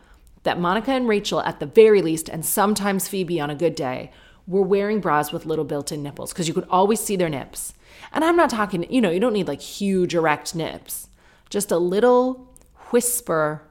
[0.43, 4.12] that Monica and Rachel, at the very least, and sometimes Phoebe on a good day,
[4.45, 7.73] were wearing bras with little built in nipples because you could always see their nips.
[8.12, 11.08] And I'm not talking, you know, you don't need like huge erect nips,
[11.49, 12.53] just a little
[12.91, 13.63] whisper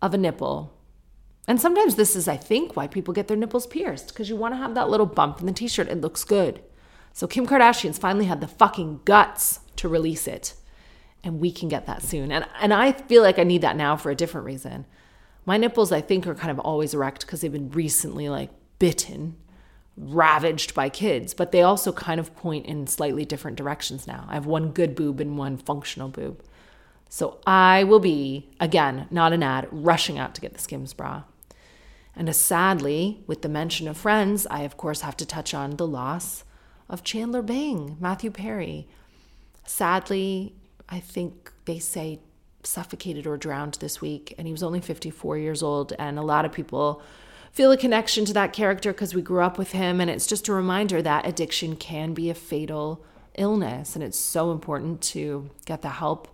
[0.00, 0.72] of a nipple.
[1.48, 4.54] And sometimes this is, I think, why people get their nipples pierced because you want
[4.54, 5.88] to have that little bump in the t shirt.
[5.88, 6.62] It looks good.
[7.12, 10.54] So Kim Kardashian's finally had the fucking guts to release it.
[11.24, 12.30] And we can get that soon.
[12.30, 14.86] And, and I feel like I need that now for a different reason.
[15.46, 19.36] My nipples, I think, are kind of always erect because they've been recently like bitten
[19.96, 24.26] ravaged by kids, but they also kind of point in slightly different directions now.
[24.28, 26.42] I have one good boob and one functional boob.
[27.08, 31.22] So I will be, again, not an ad, rushing out to get the Skims bra.
[32.14, 35.76] And uh, sadly, with the mention of friends, I of course have to touch on
[35.76, 36.44] the loss
[36.88, 38.86] of Chandler Bing, Matthew Perry.
[39.64, 40.54] Sadly,
[40.88, 42.20] I think they say
[42.66, 45.92] suffocated or drowned this week, and he was only 54 years old.
[45.98, 47.02] And a lot of people
[47.52, 50.00] feel a connection to that character because we grew up with him.
[50.00, 53.02] And it's just a reminder that addiction can be a fatal
[53.34, 53.94] illness.
[53.94, 56.28] And it's so important to get the help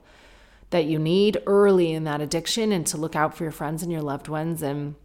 [0.70, 3.92] that you need early in that addiction and to look out for your friends and
[3.92, 4.62] your loved ones.
[4.62, 4.96] And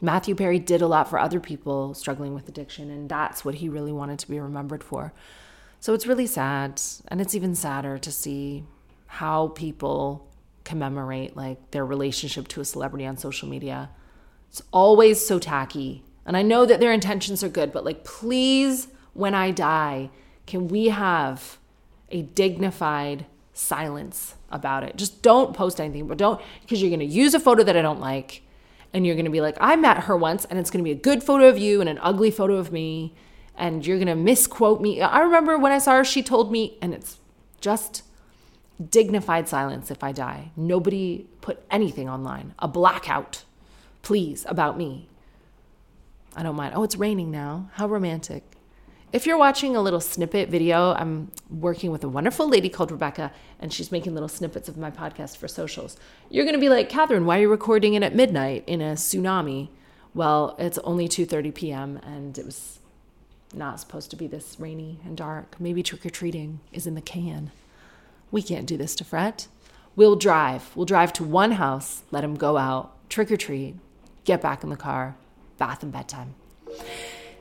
[0.00, 2.90] Matthew Perry did a lot for other people struggling with addiction.
[2.90, 5.12] And that's what he really wanted to be remembered for.
[5.80, 6.80] So it's really sad.
[7.08, 8.64] And it's even sadder to see
[9.06, 10.26] how people
[10.66, 13.88] commemorate like their relationship to a celebrity on social media.
[14.50, 16.04] It's always so tacky.
[16.26, 20.10] And I know that their intentions are good, but like, please, when I die,
[20.46, 21.58] can we have
[22.10, 24.96] a dignified silence about it?
[24.96, 27.82] Just don't post anything, but don't, because you're going to use a photo that I
[27.82, 28.42] don't like.
[28.92, 30.96] And you're going to be like, I met her once, and it's going to be
[30.96, 33.14] a good photo of you and an ugly photo of me.
[33.54, 35.00] And you're going to misquote me.
[35.00, 37.18] I remember when I saw her, she told me, and it's
[37.60, 38.02] just
[38.90, 40.50] dignified silence if I die.
[40.56, 43.44] Nobody put anything online, a blackout
[44.06, 45.08] please, about me.
[46.36, 46.74] I don't mind.
[46.76, 47.70] Oh, it's raining now.
[47.72, 48.44] How romantic.
[49.12, 53.32] If you're watching a little snippet video, I'm working with a wonderful lady called Rebecca,
[53.58, 55.96] and she's making little snippets of my podcast for socials.
[56.30, 58.92] You're going to be like, Katherine, why are you recording it at midnight in a
[58.92, 59.70] tsunami?
[60.14, 61.96] Well, it's only 2:30 p.m.
[62.04, 62.78] and it was
[63.52, 65.56] not supposed to be this rainy and dark.
[65.58, 67.50] Maybe trick or treating is in the can.
[68.30, 69.44] We can't do this to Fred.
[69.94, 70.74] We'll drive.
[70.76, 73.76] We'll drive to one house, let him go out, trick or treat,
[74.24, 75.16] get back in the car,
[75.58, 76.34] bath and bedtime.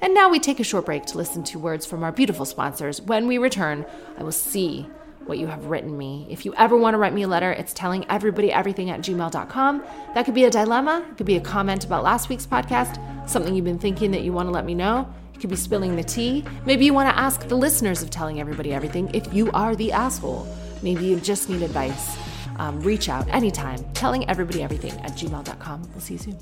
[0.01, 3.01] And now we take a short break to listen to words from our beautiful sponsors.
[3.01, 3.85] When we return,
[4.17, 4.87] I will see
[5.25, 6.27] what you have written me.
[6.29, 9.83] If you ever want to write me a letter, it's telling everybody everything at gmail.com.
[10.13, 13.55] That could be a dilemma, it could be a comment about last week's podcast, something
[13.55, 15.11] you've been thinking that you want to let me know.
[15.33, 16.45] You could be spilling the tea.
[16.65, 19.91] Maybe you want to ask the listeners of telling everybody everything if you are the
[19.91, 20.47] asshole.
[20.81, 22.17] Maybe you just need advice.
[22.57, 25.89] Um, reach out anytime, telling everybody everything at gmail.com.
[25.91, 26.39] We'll see you soon.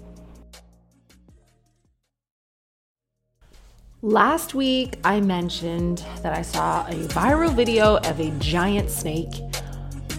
[4.01, 9.41] Last week, I mentioned that I saw a viral video of a giant snake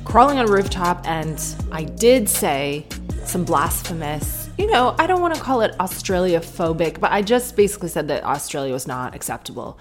[0.05, 1.39] crawling on a rooftop, and
[1.71, 2.87] I did say
[3.25, 7.57] some blasphemous, you know, I don't want to call it Australia phobic, but I just
[7.57, 9.79] basically said that Australia was not acceptable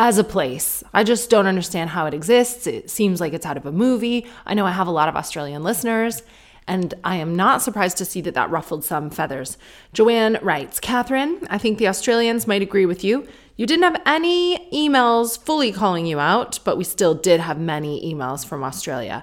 [0.00, 0.82] as a place.
[0.94, 2.66] I just don't understand how it exists.
[2.66, 4.26] It seems like it's out of a movie.
[4.46, 6.22] I know I have a lot of Australian listeners,
[6.66, 9.58] and I am not surprised to see that that ruffled some feathers.
[9.92, 13.28] Joanne writes Katherine, I think the Australians might agree with you.
[13.56, 18.00] You didn't have any emails fully calling you out, but we still did have many
[18.02, 19.22] emails from Australia.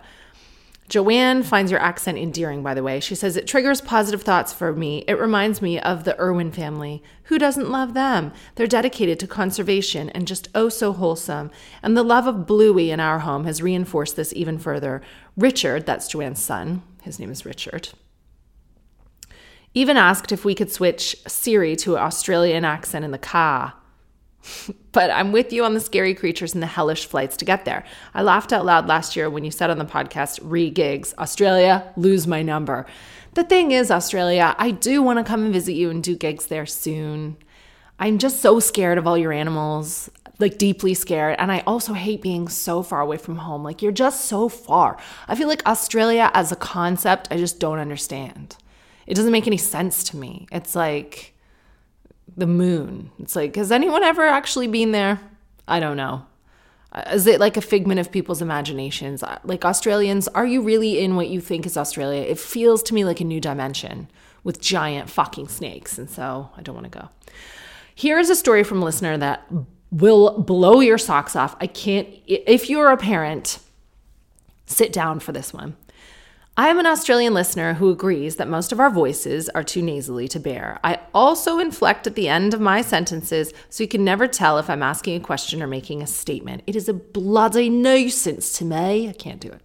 [0.90, 3.02] Joanne finds your accent endearing, by the way.
[3.02, 5.04] She says it triggers positive thoughts for me.
[5.08, 7.04] It reminds me of the Irwin family.
[7.24, 8.32] Who doesn't love them?
[8.56, 11.52] They're dedicated to conservation and just oh so wholesome.
[11.84, 15.02] And the love of Bluey in our home has reinforced this even further.
[15.36, 17.90] Richard, that's Joanne's son, his name is Richard.
[19.74, 23.74] Even asked if we could switch Siri to an Australian accent in the car.
[24.92, 27.84] but I'm with you on the scary creatures and the hellish flights to get there.
[28.14, 31.92] I laughed out loud last year when you said on the podcast, re gigs, Australia,
[31.96, 32.86] lose my number.
[33.34, 36.48] The thing is, Australia, I do want to come and visit you and do gigs
[36.48, 37.38] there soon.
[38.00, 41.36] I'm just so scared of all your animals, like deeply scared.
[41.40, 43.64] And I also hate being so far away from home.
[43.64, 44.98] Like you're just so far.
[45.28, 48.58] I feel like Australia as a concept, I just don't understand.
[49.06, 50.48] It doesn't make any sense to me.
[50.52, 51.34] It's like
[52.38, 53.12] the moon.
[53.20, 55.20] It's like, has anyone ever actually been there?
[55.68, 56.26] I don't know.
[56.92, 59.24] Uh, is it like a figment of people's imaginations?
[59.24, 62.22] Uh, like Australians, are you really in what you think is Australia?
[62.22, 64.08] It feels to me like a new dimension
[64.44, 65.98] with giant fucking snakes.
[65.98, 67.10] And so I don't want to go.
[67.94, 69.52] Here's a story from a listener that
[69.92, 71.56] will blow your socks off.
[71.60, 73.60] I can't, if you're a parent,
[74.68, 75.76] sit down for this one.
[76.60, 80.28] I am an Australian listener who agrees that most of our voices are too nasally
[80.30, 80.80] to bear.
[80.84, 84.68] I also inflect at the end of my sentences so you can never tell if
[84.68, 86.64] I'm asking a question or making a statement.
[86.66, 89.08] It is a bloody nuisance to me.
[89.08, 89.62] I can't do it.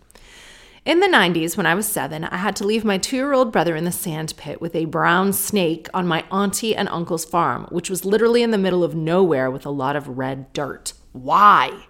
[0.84, 3.52] In the 90s, when I was seven, I had to leave my two year old
[3.52, 7.68] brother in the sand pit with a brown snake on my auntie and uncle's farm,
[7.70, 10.92] which was literally in the middle of nowhere with a lot of red dirt.
[11.12, 11.86] Why?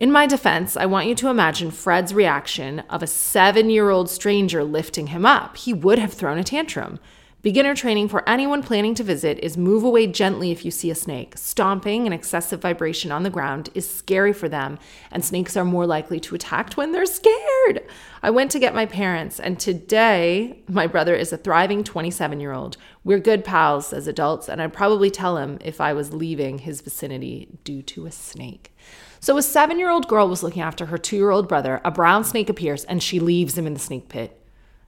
[0.00, 4.08] In my defense, I want you to imagine Fred's reaction of a seven year old
[4.08, 5.58] stranger lifting him up.
[5.58, 6.98] He would have thrown a tantrum.
[7.42, 10.94] Beginner training for anyone planning to visit is move away gently if you see a
[10.94, 11.36] snake.
[11.36, 14.78] Stomping and excessive vibration on the ground is scary for them,
[15.10, 17.82] and snakes are more likely to attack when they're scared.
[18.22, 22.52] I went to get my parents, and today my brother is a thriving 27 year
[22.52, 22.78] old.
[23.04, 26.80] We're good pals as adults, and I'd probably tell him if I was leaving his
[26.80, 28.74] vicinity due to a snake.
[29.20, 31.80] So a seven year old girl was looking after her two year old brother.
[31.84, 34.36] A brown snake appears and she leaves him in the snake pit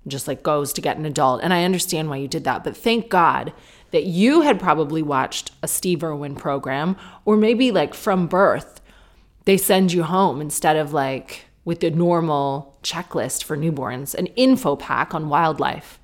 [0.07, 1.43] just like goes to get an adult.
[1.43, 2.65] And I understand why you did that.
[2.65, 3.53] But thank God
[3.93, 8.81] that you had probably watched a Steve Irwin program or maybe like from birth,
[9.45, 14.75] they send you home instead of like with the normal checklist for newborns, an info
[14.75, 16.01] pack on wildlife.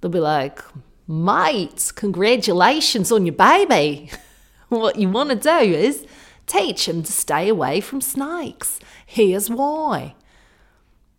[0.00, 0.62] They'll be like,
[1.06, 4.10] mate, congratulations on your baby.
[4.68, 6.06] what you want to do is
[6.46, 8.78] Teach him to stay away from snakes.
[9.04, 10.14] Here's why.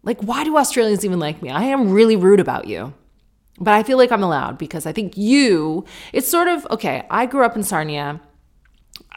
[0.03, 1.49] Like, why do Australians even like me?
[1.49, 2.93] I am really rude about you.
[3.59, 7.25] But I feel like I'm allowed because I think you, it's sort of, okay, I
[7.25, 8.21] grew up in Sarnia.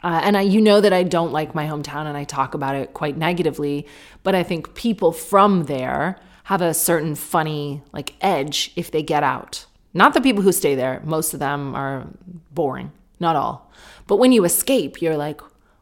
[0.03, 2.75] Uh, and I, you know that I don't like my hometown and I talk about
[2.75, 3.87] it quite negatively,
[4.23, 9.23] but I think people from there have a certain funny like edge if they get
[9.23, 9.67] out.
[9.93, 12.07] Not the people who stay there, most of them are
[12.51, 13.71] boring, not all.
[14.07, 15.39] But when you escape, you're like,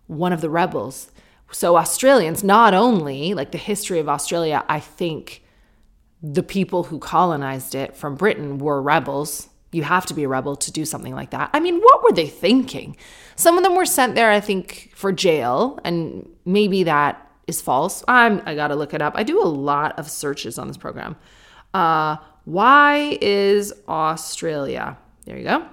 [0.09, 1.11] one of the rebels.
[1.51, 5.43] So, Australians, not only like the history of Australia, I think
[6.21, 9.49] the people who colonized it from Britain were rebels.
[9.71, 11.51] You have to be a rebel to do something like that.
[11.53, 12.97] I mean, what were they thinking?
[13.35, 18.03] Some of them were sent there, I think, for jail, and maybe that is false.
[18.07, 19.13] I'm, I gotta look it up.
[19.15, 21.15] I do a lot of searches on this program.
[21.73, 24.97] Uh, why is Australia?
[25.25, 25.67] There you go.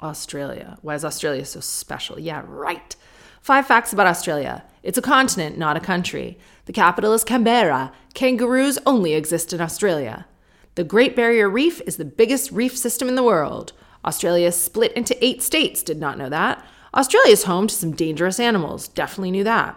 [0.00, 0.78] Australia.
[0.80, 2.18] Why is Australia so special?
[2.18, 2.96] Yeah, right.
[3.40, 4.64] Five facts about Australia.
[4.82, 6.38] It's a continent, not a country.
[6.66, 7.92] The capital is Canberra.
[8.14, 10.26] Kangaroos only exist in Australia.
[10.74, 13.72] The Great Barrier Reef is the biggest reef system in the world.
[14.04, 15.82] Australia is split into eight states.
[15.82, 16.64] Did not know that.
[16.94, 18.88] Australia is home to some dangerous animals.
[18.88, 19.76] Definitely knew that.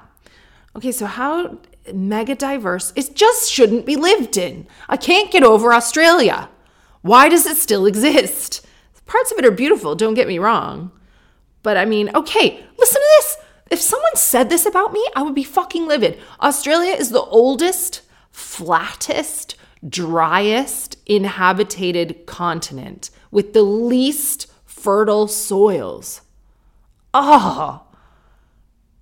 [0.75, 1.59] Okay, so how
[1.93, 4.67] mega diverse it just shouldn't be lived in.
[4.87, 6.49] I can't get over Australia.
[7.01, 8.65] Why does it still exist?
[9.05, 10.91] Parts of it are beautiful, don't get me wrong.
[11.61, 13.37] But I mean, okay, listen to this.
[13.73, 16.19] If someone said this about me, I would be fucking livid.
[16.39, 19.55] Australia is the oldest, flattest,
[19.89, 26.21] driest inhabited continent with the least fertile soils.
[27.15, 27.87] Oh,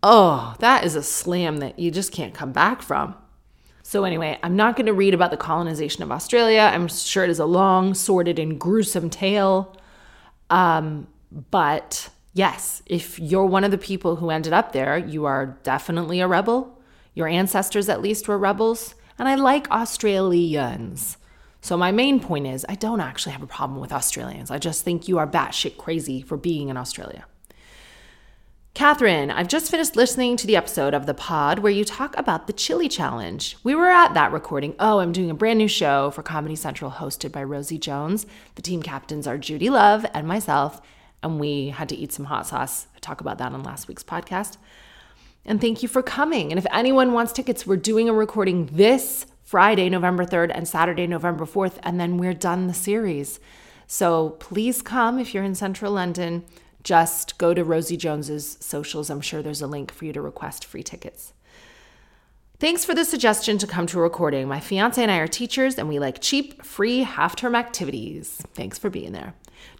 [0.02, 3.16] oh, that is a slam that you just can't come back from.
[3.84, 6.62] So, anyway, I'm not going to read about the colonization of Australia.
[6.62, 9.76] I'm sure it is a long, sordid, and gruesome tale.
[10.50, 11.08] Um,
[11.50, 16.20] but yes, if you're one of the people who ended up there, you are definitely
[16.20, 16.80] a rebel.
[17.14, 18.96] Your ancestors, at least, were rebels.
[19.18, 21.18] And I like Australians.
[21.62, 24.50] So, my main point is I don't actually have a problem with Australians.
[24.50, 27.26] I just think you are batshit crazy for being in Australia.
[28.74, 32.48] Katherine, I've just finished listening to the episode of the pod where you talk about
[32.48, 33.58] the chili challenge.
[33.64, 34.76] We were at that recording.
[34.80, 38.26] Oh, I'm doing a brand new show for Comedy Central hosted by Rosie Jones.
[38.56, 40.82] The team captains are Judi Love and myself,
[41.24, 42.88] and we had to eat some hot sauce.
[42.96, 44.58] I talk about that on last week's podcast.
[45.46, 46.52] And thank you for coming.
[46.52, 51.08] And if anyone wants tickets, we're doing a recording this Friday, November 3rd, and Saturday,
[51.08, 53.40] November 4th, and then we're done the series.
[53.88, 56.46] So please come if you're in central London.
[56.84, 59.10] Just go to Rosie Jones's socials.
[59.10, 61.34] I'm sure there's a link for you to request free tickets.
[62.60, 64.48] Thanks for the suggestion to come to a recording.
[64.48, 68.42] My fiance and I are teachers and we like cheap, free half term activities.
[68.54, 69.34] Thanks for being there.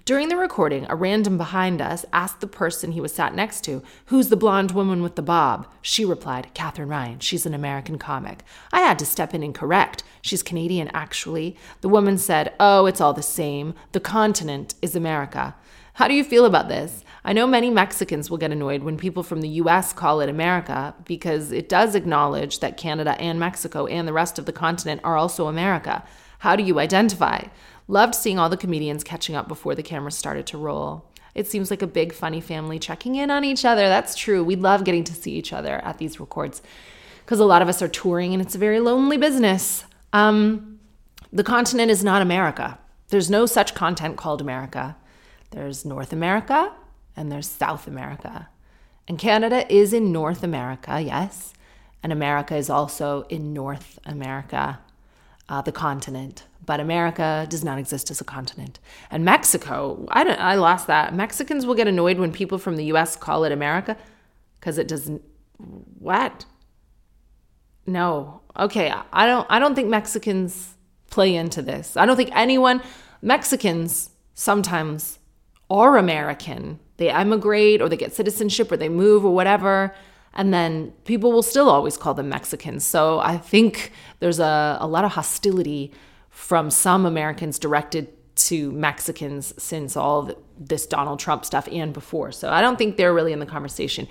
[0.04, 3.84] During the recording, a random behind us asked the person he was sat next to,
[4.06, 5.68] Who's the blonde woman with the bob?
[5.84, 7.20] She replied, Katherine Ryan.
[7.20, 8.44] She's an American comic.
[8.72, 10.04] I had to step in and correct.
[10.24, 11.56] She's Canadian, actually.
[11.82, 13.76] The woman said, Oh, it's all the same.
[13.92, 15.56] The continent is America.
[15.94, 17.04] How do you feel about this?
[17.24, 20.96] I know many Mexicans will get annoyed when people from the US call it America
[21.06, 25.16] because it does acknowledge that Canada and Mexico and the rest of the continent are
[25.16, 26.04] also America.
[26.40, 27.44] How do you identify?
[27.88, 31.06] Loved seeing all the comedians catching up before the camera started to roll.
[31.34, 33.88] It seems like a big, funny family checking in on each other.
[33.88, 34.44] That's true.
[34.44, 36.62] We love getting to see each other at these records
[37.26, 39.86] because a lot of us are touring and it's a very lonely business.
[40.12, 40.80] Um,
[41.32, 42.78] the continent is not America.
[43.10, 44.98] There's no such content called America.
[45.52, 46.74] There's North America
[47.16, 48.50] and there's South America.
[49.08, 51.54] And Canada is in North America, yes.
[52.04, 54.80] And America is also in North America,
[55.48, 58.80] uh, the continent but America does not exist as a continent.
[59.10, 61.14] And Mexico, I don't I lost that.
[61.14, 63.98] Mexicans will get annoyed when people from the US call it America
[64.62, 65.22] cuz it doesn't
[66.00, 66.46] what?
[67.86, 68.42] No.
[68.58, 70.76] Okay, I don't I don't think Mexicans
[71.10, 71.98] play into this.
[71.98, 72.82] I don't think anyone
[73.22, 75.20] Mexicans sometimes
[75.70, 76.80] are American.
[76.98, 79.94] They emigrate or they get citizenship or they move or whatever
[80.34, 82.86] and then people will still always call them Mexicans.
[82.86, 85.92] So I think there's a, a lot of hostility
[86.32, 92.32] from some Americans directed to Mexicans since all this Donald Trump stuff and before.
[92.32, 94.08] So I don't think they're really in the conversation.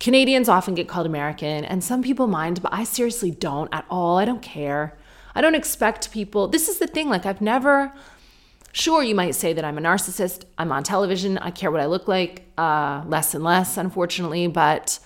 [0.00, 4.18] Canadians often get called American, and some people mind, but I seriously don't at all.
[4.18, 4.98] I don't care.
[5.34, 6.48] I don't expect people.
[6.48, 7.08] This is the thing.
[7.08, 7.92] Like, I've never.
[8.72, 10.44] Sure, you might say that I'm a narcissist.
[10.58, 11.38] I'm on television.
[11.38, 14.98] I care what I look like, uh, less and less, unfortunately, but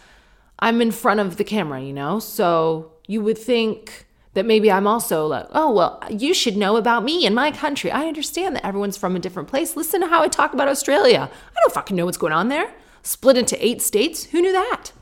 [0.59, 2.19] I'm in front of the camera, you know?
[2.19, 4.06] So you would think
[4.37, 7.91] that maybe I'm also like, oh, well, you should know about me and my country.
[7.91, 9.77] I understand that everyone's from a different place.
[9.77, 11.31] Listen to how I talk about Australia.
[11.33, 12.71] I don't fucking know what's going on there.
[13.03, 14.27] Split into eight states.
[14.27, 14.93] Who knew that?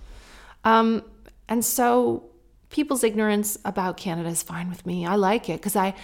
[0.62, 1.02] Um,
[1.48, 2.30] and so
[2.70, 5.04] people's ignorance about Canada is fine with me.
[5.04, 5.94] I like it because I,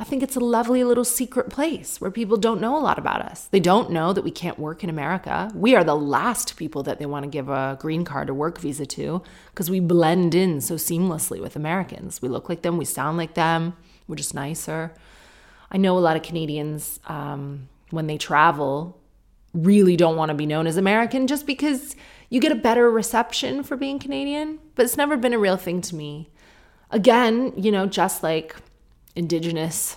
[0.00, 3.20] I think it's a lovely little secret place where people don't know a lot about
[3.20, 3.48] us.
[3.50, 5.50] They don't know that we can't work in America.
[5.54, 8.58] We are the last people that they want to give a green card or work
[8.58, 12.22] visa to because we blend in so seamlessly with Americans.
[12.22, 13.76] We look like them, we sound like them,
[14.08, 14.94] we're just nicer.
[15.70, 18.98] I know a lot of Canadians, um, when they travel,
[19.52, 21.94] really don't want to be known as American just because
[22.30, 25.82] you get a better reception for being Canadian, but it's never been a real thing
[25.82, 26.30] to me.
[26.90, 28.56] Again, you know, just like
[29.14, 29.96] indigenous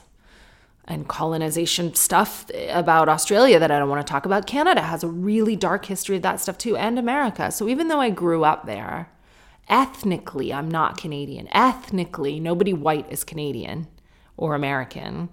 [0.86, 4.47] and colonization stuff about Australia that I don't want to talk about.
[4.47, 7.51] Canada has a really dark history of that stuff too, and America.
[7.51, 9.09] So even though I grew up there,
[9.70, 11.47] ethnically, I'm not Canadian.
[11.53, 13.88] Ethnically, nobody white is Canadian
[14.36, 15.30] or American.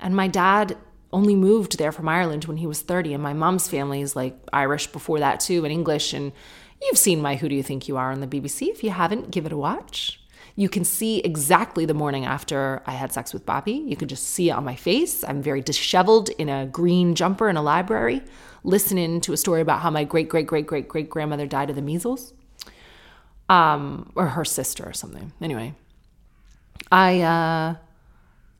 [0.00, 0.76] And my dad
[1.12, 4.36] only moved there from Ireland when he was 30, and my mom's family is like
[4.52, 6.14] Irish before that too, and English.
[6.14, 6.32] And
[6.80, 8.68] you've seen my Who Do You Think You Are on the BBC.
[8.68, 10.20] If you haven't, give it a watch.
[10.56, 13.72] You can see exactly the morning after I had sex with Bobby.
[13.72, 15.24] You can just see it on my face.
[15.24, 18.22] I'm very disheveled in a green jumper in a library,
[18.62, 21.76] listening to a story about how my great, great, great, great, great grandmother died of
[21.76, 22.34] the measles,
[23.48, 25.32] um, or her sister or something.
[25.40, 25.74] Anyway,
[26.92, 27.74] I, uh,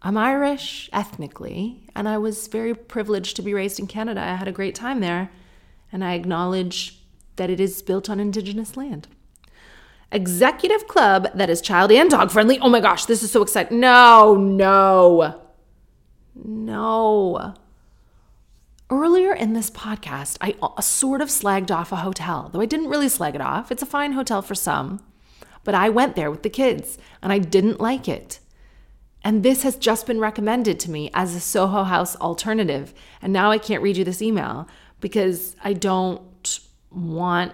[0.03, 4.21] I'm Irish ethnically, and I was very privileged to be raised in Canada.
[4.21, 5.31] I had a great time there,
[5.93, 6.99] and I acknowledge
[7.37, 9.07] that it is built on Indigenous land
[10.15, 12.59] executive club that is child and dog friendly.
[12.61, 13.81] Oh my gosh, this is so exciting.
[13.81, 15.43] No, no,
[16.35, 17.55] no.
[18.89, 23.09] Earlier in this podcast, I sort of slagged off a hotel, though I didn't really
[23.09, 23.73] slag it off.
[23.73, 25.03] It's a fine hotel for some,
[25.65, 28.39] but I went there with the kids and I didn't like it.
[29.25, 32.93] And this has just been recommended to me as a Soho House alternative.
[33.23, 34.69] And now I can't read you this email
[35.01, 36.61] because I don't
[36.91, 37.53] want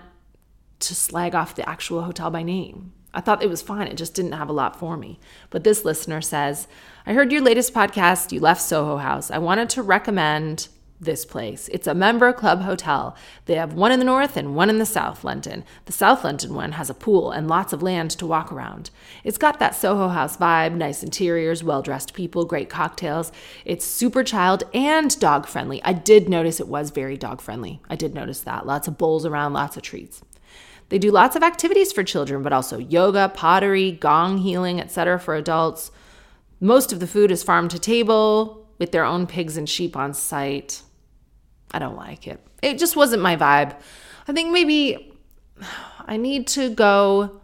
[0.80, 2.92] to slag off the actual hotel by name.
[3.12, 3.88] I thought it was fine.
[3.88, 5.18] It just didn't have a lot for me.
[5.50, 6.68] But this listener says,
[7.06, 8.30] I heard your latest podcast.
[8.30, 9.30] You left Soho House.
[9.30, 10.68] I wanted to recommend
[11.00, 11.68] this place.
[11.68, 13.16] It's a member club hotel.
[13.46, 15.64] They have one in the north and one in the south London.
[15.86, 18.90] The south London one has a pool and lots of land to walk around.
[19.24, 23.32] It's got that Soho House vibe, nice interiors, well dressed people, great cocktails.
[23.64, 25.82] It's super child and dog friendly.
[25.84, 27.80] I did notice it was very dog friendly.
[27.88, 28.66] I did notice that.
[28.66, 30.22] Lots of bowls around, lots of treats.
[30.90, 35.18] They do lots of activities for children, but also yoga, pottery, gong healing, etc.
[35.18, 35.90] for adults.
[36.60, 40.12] Most of the food is farm to table with their own pigs and sheep on
[40.12, 40.82] site.
[41.70, 42.44] I don't like it.
[42.60, 43.74] It just wasn't my vibe.
[44.26, 45.14] I think maybe
[46.06, 47.40] I need to go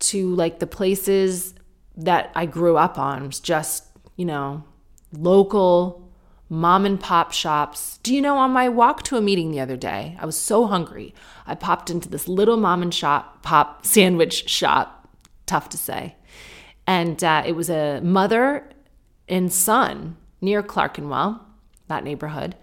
[0.00, 1.54] to like the places
[1.96, 3.86] that I grew up on, just,
[4.16, 4.64] you know,
[5.12, 6.01] local,
[6.52, 7.98] mom and pop shops.
[8.02, 10.66] Do you know, on my walk to a meeting the other day, I was so
[10.66, 11.14] hungry.
[11.46, 15.08] I popped into this little mom and shop pop sandwich shop.
[15.46, 16.14] Tough to say.
[16.86, 18.68] And uh, it was a mother
[19.28, 21.40] and son near Clerkenwell,
[21.88, 22.54] that neighborhood.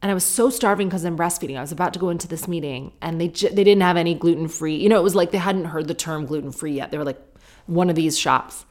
[0.00, 1.58] And I was so starving because I'm breastfeeding.
[1.58, 4.48] I was about to go into this meeting, and they they didn't have any gluten
[4.48, 4.76] free.
[4.76, 6.90] You know, it was like they hadn't heard the term gluten free yet.
[6.90, 7.20] They were like
[7.66, 8.64] one of these shops,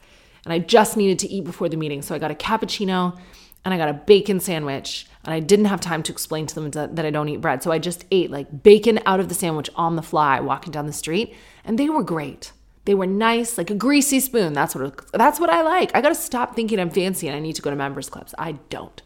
[0.44, 3.16] and I just needed to eat before the meeting, so I got a cappuccino
[3.64, 6.70] and I got a bacon sandwich, and I didn't have time to explain to them
[6.70, 9.34] that, that I don't eat bread, so I just ate like bacon out of the
[9.34, 11.34] sandwich on the fly, walking down the street,
[11.64, 12.52] and they were great.
[12.86, 14.52] They were nice, like a greasy spoon.
[14.52, 15.90] That's what that's what I like.
[15.94, 18.32] I got to stop thinking I'm fancy and I need to go to members clubs.
[18.38, 19.02] I don't.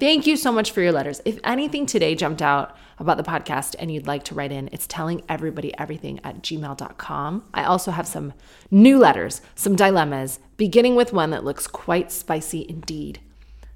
[0.00, 1.22] Thank you so much for your letters.
[1.24, 4.86] If anything today jumped out about the podcast and you'd like to write in, it's
[4.88, 7.44] telling everybody everything at gmail.com.
[7.54, 8.32] I also have some
[8.70, 13.20] new letters, some dilemmas, beginning with one that looks quite spicy indeed.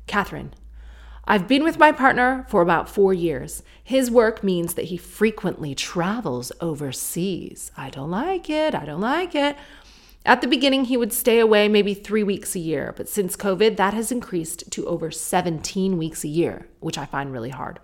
[0.07, 0.55] Katherine,
[1.27, 3.63] I've been with my partner for about four years.
[3.83, 7.73] His work means that he frequently travels overseas.
[7.77, 8.75] I don't like it.
[8.75, 9.57] I don't like it.
[10.27, 13.77] At the beginning, he would stay away maybe three weeks a year, but since COVID,
[13.77, 17.79] that has increased to over 17 weeks a year, which I find really hard.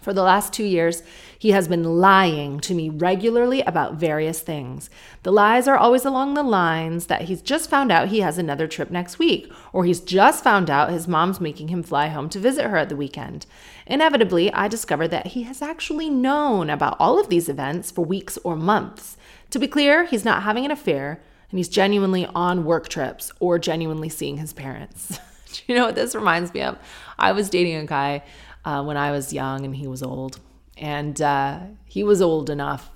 [0.00, 1.02] For the last two years,
[1.38, 4.88] he has been lying to me regularly about various things.
[5.22, 8.66] The lies are always along the lines that he's just found out he has another
[8.66, 12.38] trip next week, or he's just found out his mom's making him fly home to
[12.38, 13.46] visit her at the weekend.
[13.86, 18.38] Inevitably, I discover that he has actually known about all of these events for weeks
[18.44, 19.16] or months.
[19.50, 21.20] To be clear, he's not having an affair,
[21.50, 25.18] and he's genuinely on work trips or genuinely seeing his parents.
[25.52, 26.78] Do you know what this reminds me of?
[27.18, 28.22] I was dating a guy
[28.66, 30.40] uh, when I was young and he was old.
[30.76, 32.90] And uh, he was old enough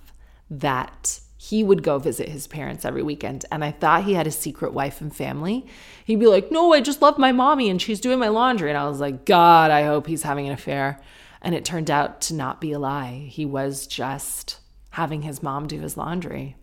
[0.50, 3.46] that he would go visit his parents every weekend.
[3.50, 5.64] And I thought he had a secret wife and family.
[6.04, 8.68] He'd be like, No, I just love my mommy and she's doing my laundry.
[8.68, 11.00] And I was like, God, I hope he's having an affair.
[11.40, 13.26] And it turned out to not be a lie.
[13.30, 14.58] He was just
[14.90, 16.56] having his mom do his laundry.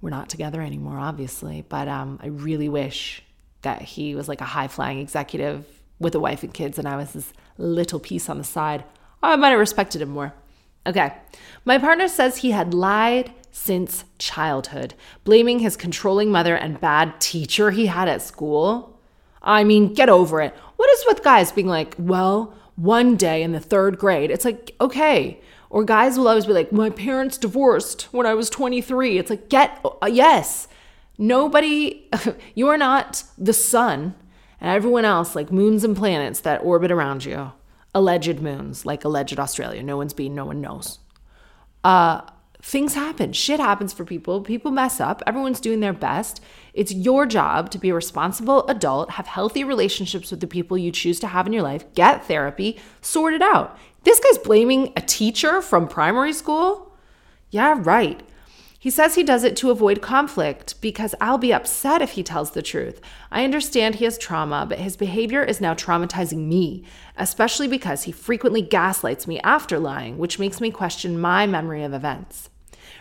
[0.00, 3.22] We're not together anymore, obviously, but um, I really wish
[3.62, 5.66] that he was like a high flying executive
[6.00, 8.82] with a wife and kids, and I was this little piece on the side.
[9.22, 10.32] I might have respected him more.
[10.86, 11.12] Okay.
[11.64, 14.94] My partner says he had lied since childhood,
[15.24, 18.98] blaming his controlling mother and bad teacher he had at school.
[19.42, 20.54] I mean, get over it.
[20.76, 24.30] What is with guys being like, well, one day in the third grade?
[24.30, 25.40] It's like, okay.
[25.68, 29.18] Or guys will always be like, my parents divorced when I was 23.
[29.18, 30.66] It's like, get, uh, yes.
[31.18, 32.08] Nobody,
[32.54, 34.14] you are not the sun
[34.60, 37.52] and everyone else, like moons and planets that orbit around you,
[37.94, 39.82] alleged moons, like alleged Australia.
[39.82, 40.98] No one's been, no one knows.
[41.82, 42.20] Uh,
[42.62, 43.32] things happen.
[43.32, 44.42] Shit happens for people.
[44.42, 45.22] People mess up.
[45.26, 46.42] Everyone's doing their best.
[46.74, 50.92] It's your job to be a responsible adult, have healthy relationships with the people you
[50.92, 53.78] choose to have in your life, get therapy, sort it out.
[54.04, 56.94] This guy's blaming a teacher from primary school?
[57.50, 58.22] Yeah, right.
[58.82, 62.52] He says he does it to avoid conflict because I'll be upset if he tells
[62.52, 62.98] the truth.
[63.30, 68.12] I understand he has trauma, but his behavior is now traumatizing me, especially because he
[68.12, 72.48] frequently gaslights me after lying, which makes me question my memory of events.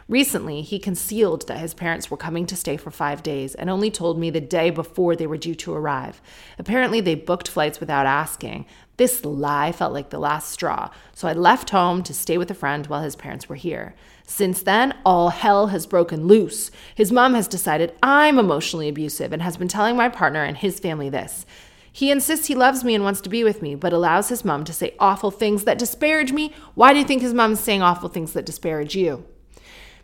[0.09, 3.89] Recently, he concealed that his parents were coming to stay for five days and only
[3.89, 6.21] told me the day before they were due to arrive.
[6.57, 8.65] Apparently, they booked flights without asking.
[8.97, 12.55] This lie felt like the last straw, so I left home to stay with a
[12.55, 13.95] friend while his parents were here.
[14.29, 16.69] Since then, all hell has broken loose.
[16.93, 20.79] His mom has decided I'm emotionally abusive and has been telling my partner and his
[20.79, 21.47] family this.
[21.91, 24.65] He insists he loves me and wants to be with me, but allows his mom
[24.65, 26.53] to say awful things that disparage me.
[26.75, 29.25] Why do you think his mom is saying awful things that disparage you?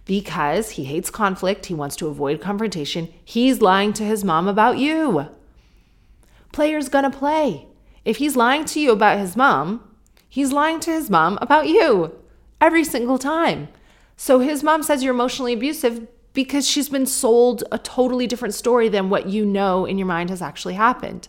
[0.05, 3.13] Because he hates conflict, he wants to avoid confrontation.
[3.23, 5.28] He's lying to his mom about you.
[6.51, 7.67] Player's gonna play.
[8.03, 9.88] If he's lying to you about his mom,
[10.28, 12.19] he's lying to his mom about you
[12.59, 13.67] every single time.
[14.18, 18.89] So his mom says you're emotionally abusive because she's been sold a totally different story
[18.89, 21.28] than what you know in your mind has actually happened.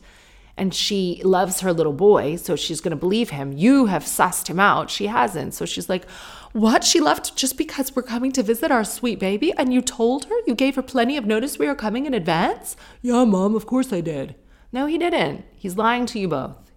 [0.59, 3.53] And she loves her little boy, so she's going to believe him.
[3.53, 4.91] You have sussed him out.
[4.91, 5.53] She hasn't.
[5.53, 6.09] So she's like,
[6.53, 6.83] What?
[6.83, 9.53] She left just because we're coming to visit our sweet baby?
[9.53, 10.35] And you told her?
[10.47, 12.75] You gave her plenty of notice we were coming in advance?
[13.03, 14.35] Yeah, mom, of course I did.
[14.73, 15.45] No, he didn't.
[15.55, 16.73] He's lying to you both.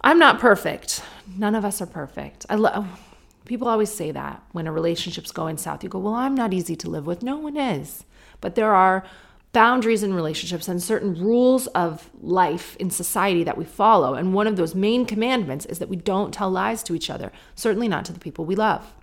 [0.00, 1.02] I'm not perfect.
[1.36, 2.46] None of us are perfect.
[2.48, 2.88] I love
[3.48, 5.82] People always say that when a relationship's going south.
[5.82, 7.22] You go, Well, I'm not easy to live with.
[7.22, 8.04] No one is.
[8.40, 9.04] But there are
[9.52, 14.14] boundaries in relationships and certain rules of life in society that we follow.
[14.14, 17.32] And one of those main commandments is that we don't tell lies to each other,
[17.54, 18.94] certainly not to the people we love.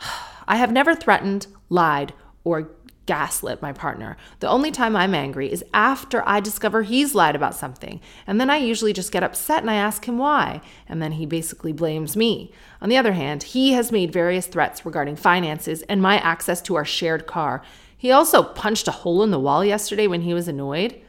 [0.48, 2.12] I have never threatened, lied,
[2.44, 2.70] or
[3.06, 4.16] gaslit my partner.
[4.40, 8.00] The only time I'm angry is after I discover he's lied about something.
[8.26, 10.60] And then I usually just get upset and I ask him why.
[10.88, 12.52] And then he basically blames me.
[12.80, 16.74] On the other hand, he has made various threats regarding finances and my access to
[16.74, 17.62] our shared car.
[17.96, 21.00] He also punched a hole in the wall yesterday when he was annoyed.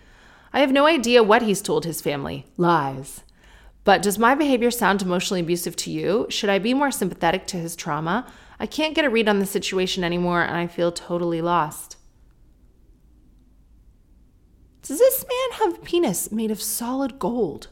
[0.53, 2.45] I have no idea what he's told his family.
[2.55, 3.23] Lies.
[3.83, 6.27] But does my behavior sound emotionally abusive to you?
[6.29, 8.25] Should I be more sympathetic to his trauma?
[8.59, 11.97] I can't get a read on the situation anymore and I feel totally lost.
[14.81, 17.67] Does this man have a penis made of solid gold?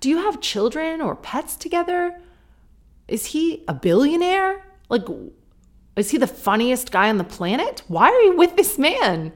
[0.00, 2.20] Do you have children or pets together?
[3.08, 4.64] Is he a billionaire?
[4.88, 5.06] Like,
[5.96, 7.82] is he the funniest guy on the planet?
[7.88, 9.32] Why are you with this man?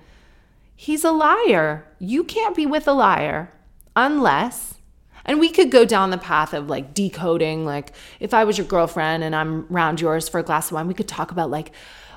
[0.77, 1.87] He's a liar.
[1.99, 3.53] You can't be with a liar
[3.97, 4.79] unless
[5.25, 8.67] and we could go down the path of like decoding, like if I was your
[8.67, 11.73] girlfriend and I'm around yours for a glass of wine, we could talk about like,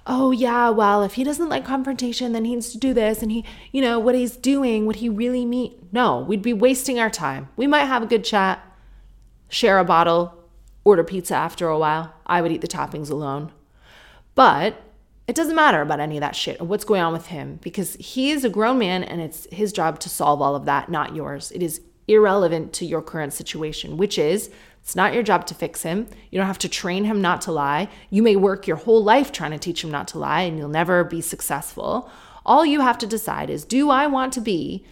[0.07, 3.31] oh yeah, well, if he doesn't like confrontation, then he needs to do this and
[3.31, 5.87] he, you know, what he's doing, what he really mean.
[5.91, 7.49] No, we'd be wasting our time.
[7.55, 8.61] We might have a good chat,
[9.49, 10.43] share a bottle,
[10.83, 12.13] order pizza after a while.
[12.25, 13.51] I would eat the toppings alone.
[14.35, 14.81] But
[15.27, 17.95] it doesn't matter about any of that shit or what's going on with him because
[17.95, 21.15] he is a grown man and it's his job to solve all of that, not
[21.15, 21.51] yours.
[21.51, 24.49] It is irrelevant to your current situation, which is
[24.85, 26.07] it's not your job to fix him.
[26.29, 27.89] You don't have to train him not to lie.
[28.11, 30.69] You may work your whole life trying to teach him not to lie and you'll
[30.69, 32.07] never be successful.
[32.45, 34.85] All you have to decide is do I want to be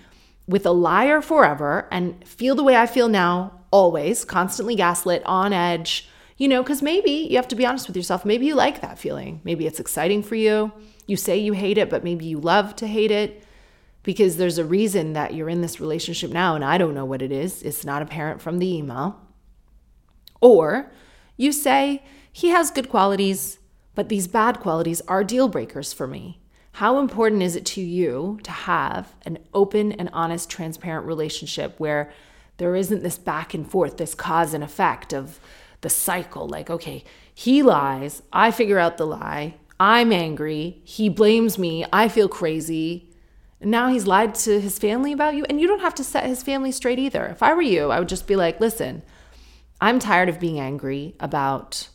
[0.48, 5.54] with a liar forever and feel the way I feel now, always, constantly gaslit, on
[5.54, 6.10] edge?
[6.38, 8.26] You know, because maybe you have to be honest with yourself.
[8.26, 9.42] Maybe you like that feeling.
[9.44, 10.72] Maybe it's exciting for you.
[11.06, 13.44] You say you hate it, but maybe you love to hate it
[14.04, 17.22] because there's a reason that you're in this relationship now and I don't know what
[17.22, 17.64] it is.
[17.64, 19.20] It's not apparent from the email.
[20.42, 20.92] Or
[21.38, 23.60] you say, he has good qualities,
[23.96, 26.42] but these bad qualities are deal breakers for me.
[26.74, 32.12] How important is it to you to have an open and honest, transparent relationship where
[32.58, 35.40] there isn't this back and forth, this cause and effect of
[35.82, 36.48] the cycle?
[36.48, 42.08] Like, okay, he lies, I figure out the lie, I'm angry, he blames me, I
[42.08, 43.13] feel crazy,
[43.64, 46.44] now he's lied to his family about you, and you don't have to set his
[46.44, 47.26] family straight either.
[47.26, 49.04] If I were you, I would just be like, listen,
[49.82, 51.90] I'm tired of being angry about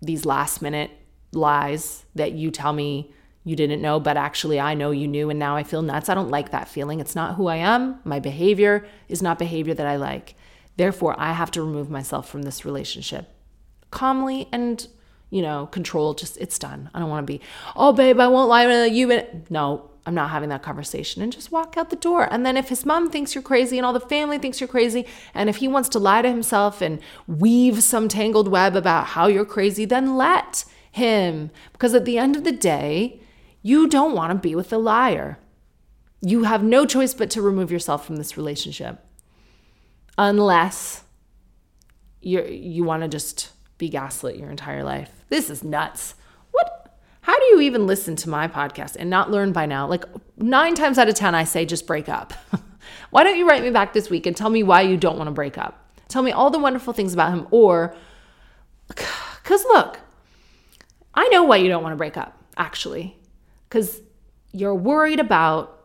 [0.00, 0.90] these last minute
[1.32, 3.12] lies that you tell me
[3.44, 6.08] you didn't know, but actually I know you knew, and now I feel nuts.
[6.08, 7.00] I don't like that feeling.
[7.00, 8.00] It's not who I am.
[8.04, 10.34] My behavior is not behavior that I like.
[10.76, 13.28] Therefore, I have to remove myself from this relationship
[13.90, 14.86] calmly and
[15.30, 16.14] you know, control.
[16.14, 16.90] Just it's done.
[16.94, 17.40] I don't want to be,
[17.74, 19.22] oh, babe, I won't lie to you.
[19.50, 22.32] No, I'm not having that conversation and just walk out the door.
[22.32, 25.04] And then if his mom thinks you're crazy and all the family thinks you're crazy,
[25.34, 29.26] and if he wants to lie to himself and weave some tangled web about how
[29.26, 31.50] you're crazy, then let him.
[31.72, 33.20] Because at the end of the day,
[33.62, 35.38] you don't want to be with a liar.
[36.22, 39.04] You have no choice but to remove yourself from this relationship.
[40.16, 41.02] Unless
[42.20, 45.10] you you want to just be gaslit your entire life.
[45.28, 46.14] This is nuts.
[47.26, 49.88] How do you even listen to my podcast and not learn by now?
[49.88, 50.04] Like
[50.36, 52.32] nine times out of 10, I say just break up.
[53.10, 55.26] why don't you write me back this week and tell me why you don't want
[55.26, 55.90] to break up?
[56.06, 57.48] Tell me all the wonderful things about him.
[57.50, 57.96] Or,
[58.86, 59.98] because look,
[61.16, 63.18] I know why you don't want to break up, actually,
[63.68, 64.00] because
[64.52, 65.84] you're worried about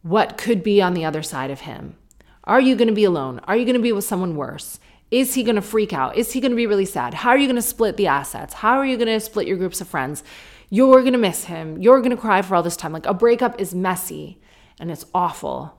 [0.00, 1.96] what could be on the other side of him.
[2.44, 3.42] Are you going to be alone?
[3.44, 4.80] Are you going to be with someone worse?
[5.12, 6.16] Is he going to freak out?
[6.16, 7.12] Is he going to be really sad?
[7.12, 8.54] How are you going to split the assets?
[8.54, 10.24] How are you going to split your groups of friends?
[10.70, 11.76] You're going to miss him.
[11.82, 12.94] You're going to cry for all this time.
[12.94, 14.40] Like a breakup is messy
[14.80, 15.78] and it's awful,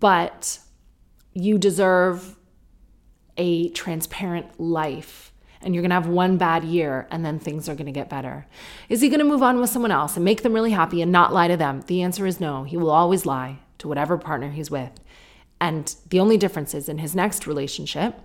[0.00, 0.58] but
[1.32, 2.36] you deserve
[3.36, 7.76] a transparent life and you're going to have one bad year and then things are
[7.76, 8.48] going to get better.
[8.88, 11.12] Is he going to move on with someone else and make them really happy and
[11.12, 11.84] not lie to them?
[11.86, 12.64] The answer is no.
[12.64, 14.90] He will always lie to whatever partner he's with.
[15.60, 18.18] And the only difference is in his next relationship,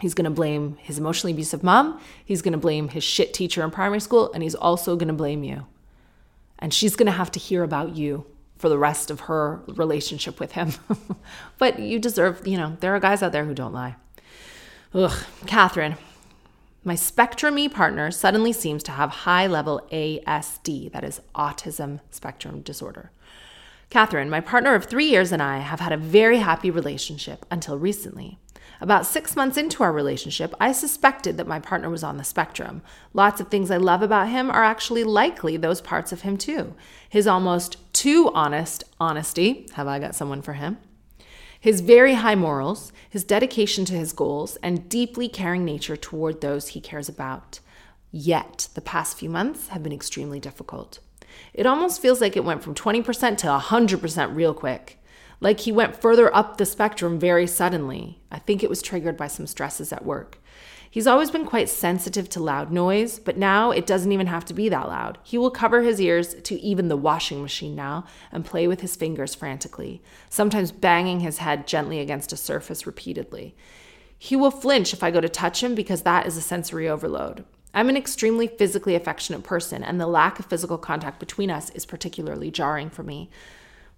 [0.00, 2.00] He's going to blame his emotionally abusive mom.
[2.24, 4.32] He's going to blame his shit teacher in primary school.
[4.32, 5.66] And he's also going to blame you.
[6.58, 8.26] And she's going to have to hear about you
[8.58, 10.72] for the rest of her relationship with him.
[11.58, 13.96] but you deserve, you know, there are guys out there who don't lie.
[14.92, 15.96] Ugh, Katherine,
[16.84, 22.60] my Spectrum E partner suddenly seems to have high level ASD, that is autism spectrum
[22.62, 23.10] disorder.
[23.90, 27.78] Katherine, my partner of three years, and I have had a very happy relationship until
[27.78, 28.38] recently.
[28.80, 32.80] About six months into our relationship, I suspected that my partner was on the spectrum.
[33.12, 36.74] Lots of things I love about him are actually likely those parts of him too.
[37.08, 40.78] His almost too honest honesty, have I got someone for him?
[41.60, 46.68] His very high morals, his dedication to his goals, and deeply caring nature toward those
[46.68, 47.60] he cares about.
[48.10, 51.00] Yet, the past few months have been extremely difficult.
[51.52, 54.99] It almost feels like it went from 20% to 100% real quick.
[55.40, 58.20] Like he went further up the spectrum very suddenly.
[58.30, 60.38] I think it was triggered by some stresses at work.
[60.92, 64.54] He's always been quite sensitive to loud noise, but now it doesn't even have to
[64.54, 65.18] be that loud.
[65.22, 68.96] He will cover his ears to even the washing machine now and play with his
[68.96, 73.54] fingers frantically, sometimes banging his head gently against a surface repeatedly.
[74.18, 77.44] He will flinch if I go to touch him because that is a sensory overload.
[77.72, 81.86] I'm an extremely physically affectionate person, and the lack of physical contact between us is
[81.86, 83.30] particularly jarring for me.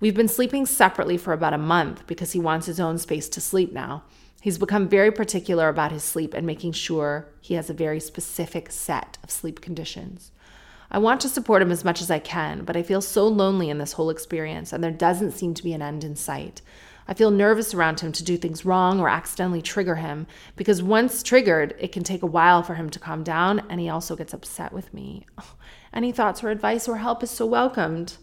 [0.03, 3.41] We've been sleeping separately for about a month because he wants his own space to
[3.41, 4.03] sleep now.
[4.41, 8.73] He's become very particular about his sleep and making sure he has a very specific
[8.73, 10.33] set of sleep conditions.
[10.91, 13.71] I want to support him as much as I can, but I feel so lonely
[13.71, 16.63] in this whole experience, and there doesn't seem to be an end in sight.
[17.07, 20.27] I feel nervous around him to do things wrong or accidentally trigger him
[20.57, 23.89] because once triggered, it can take a while for him to calm down, and he
[23.89, 25.27] also gets upset with me.
[25.95, 28.17] Any thoughts or advice or help is so welcomed.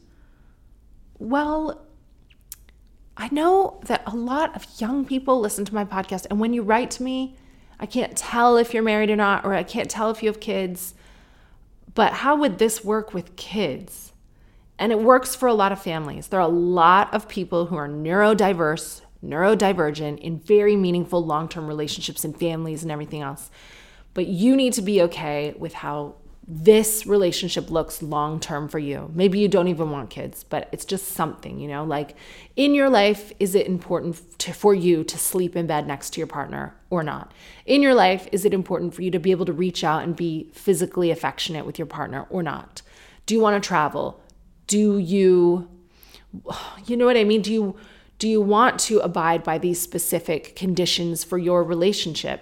[1.20, 1.86] Well,
[3.18, 6.64] I know that a lot of young people listen to my podcast, and when you
[6.64, 7.36] write to me,
[7.78, 10.40] I can't tell if you're married or not, or I can't tell if you have
[10.40, 10.94] kids.
[11.94, 14.14] But how would this work with kids?
[14.78, 16.28] And it works for a lot of families.
[16.28, 21.68] There are a lot of people who are neurodiverse, neurodivergent in very meaningful long term
[21.68, 23.52] relationships and families and everything else.
[24.14, 26.16] But you need to be okay with how
[26.52, 29.12] this relationship looks long term for you.
[29.14, 32.16] Maybe you don't even want kids, but it's just something, you know, like
[32.56, 36.20] in your life, is it important to, for you to sleep in bed next to
[36.20, 37.32] your partner or not?
[37.68, 40.16] In your life, is it important for you to be able to reach out and
[40.16, 42.82] be physically affectionate with your partner or not?
[43.28, 44.20] Do you want to travel?
[44.66, 45.70] Do you,
[46.88, 47.44] you know what I mean?
[47.44, 47.76] Do you,
[48.18, 52.42] do you want to abide by these specific conditions for your relationship?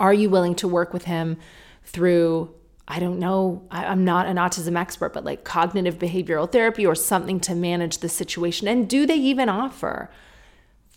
[0.00, 1.36] Are you willing to work with him
[1.84, 2.52] through
[2.90, 6.94] I don't know, I, am not an autism expert, but like cognitive behavioral therapy or
[6.94, 8.66] something to manage the situation?
[8.66, 10.10] And do they even offer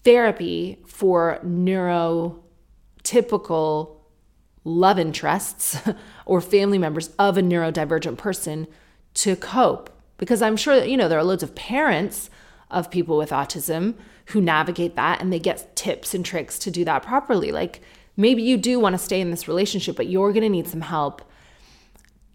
[0.03, 3.97] therapy for neurotypical
[4.63, 5.77] love interests
[6.25, 8.67] or family members of a neurodivergent person
[9.15, 9.89] to cope?
[10.17, 12.29] Because I'm sure that, you know, there are loads of parents
[12.69, 13.95] of people with autism
[14.27, 17.51] who navigate that and they get tips and tricks to do that properly.
[17.51, 17.81] Like
[18.15, 20.79] maybe you do want to stay in this relationship, but you're going to need some
[20.79, 21.21] help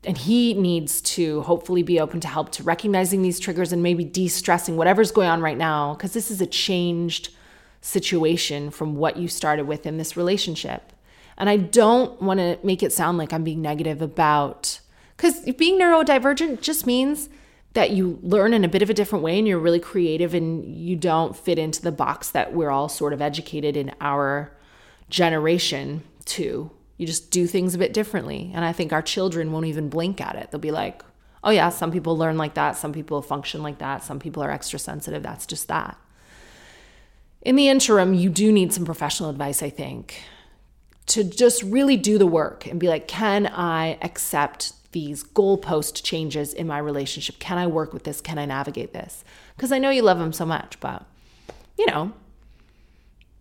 [0.07, 4.04] and he needs to hopefully be open to help to recognizing these triggers and maybe
[4.04, 7.30] de-stressing whatever's going on right now because this is a changed
[7.80, 10.92] situation from what you started with in this relationship.
[11.36, 14.80] And i don't want to make it sound like i'm being negative about
[15.16, 17.28] because being neurodivergent just means
[17.74, 20.64] that you learn in a bit of a different way and you're really creative and
[20.64, 24.50] you don't fit into the box that we're all sort of educated in our
[25.11, 28.51] generation to you just do things a bit differently.
[28.55, 30.51] And I think our children won't even blink at it.
[30.51, 31.03] They'll be like,
[31.44, 32.76] oh, yeah, some people learn like that.
[32.76, 34.03] Some people function like that.
[34.03, 35.22] Some people are extra sensitive.
[35.22, 35.99] That's just that.
[37.42, 40.22] In the interim, you do need some professional advice, I think,
[41.07, 46.53] to just really do the work and be like, can I accept these goalpost changes
[46.53, 47.38] in my relationship?
[47.38, 48.20] Can I work with this?
[48.20, 49.22] Can I navigate this?
[49.55, 51.05] Because I know you love him so much, but
[51.78, 52.12] you know,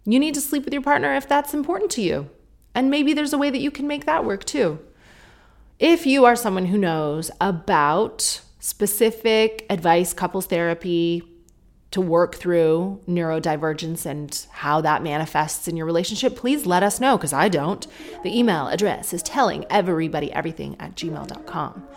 [0.05, 2.29] you need to sleep with your partner if that's important to you.
[2.75, 4.79] And maybe there's a way that you can make that work too.
[5.79, 11.23] If you are someone who knows about specific advice, couples therapy
[11.91, 17.17] to work through neurodivergence and how that manifests in your relationship, please let us know
[17.17, 17.87] because I don't.
[18.23, 21.87] The email address is telling everybody everything at gmail.com.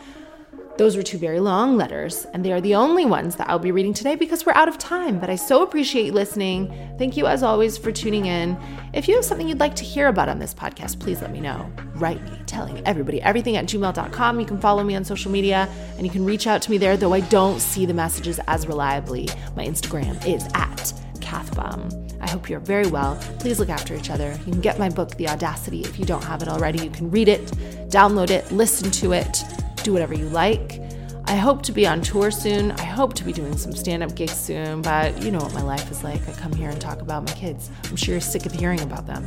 [0.79, 3.72] Those were two very long letters, and they are the only ones that I'll be
[3.72, 5.18] reading today because we're out of time.
[5.18, 6.72] But I so appreciate you listening.
[6.99, 8.57] Thank you, as always, for tuning in.
[8.93, 11.41] If you have something you'd like to hear about on this podcast, please let me
[11.41, 11.68] know.
[11.97, 14.39] Write me, telling everybody everything at gmail.com.
[14.39, 16.97] You can follow me on social media and you can reach out to me there,
[16.97, 19.29] though I don't see the messages as reliably.
[19.57, 22.20] My Instagram is at Kathbum.
[22.20, 23.16] I hope you're very well.
[23.41, 24.31] Please look after each other.
[24.47, 26.85] You can get my book, The Audacity, if you don't have it already.
[26.85, 27.47] You can read it,
[27.91, 29.43] download it, listen to it
[29.89, 30.82] do whatever you like.
[31.24, 32.72] I hope to be on tour soon.
[32.72, 35.62] I hope to be doing some stand up gigs soon, but you know what my
[35.62, 36.28] life is like.
[36.28, 37.70] I come here and talk about my kids.
[37.84, 39.26] I'm sure you're sick of hearing about them,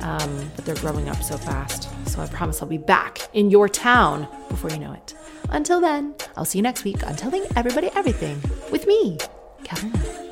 [0.00, 1.88] um, but they're growing up so fast.
[2.10, 5.14] So I promise I'll be back in your town before you know it.
[5.48, 8.38] Until then, I'll see you next week on Telling Everybody Everything
[8.70, 9.16] with me,
[9.64, 10.29] Katherine.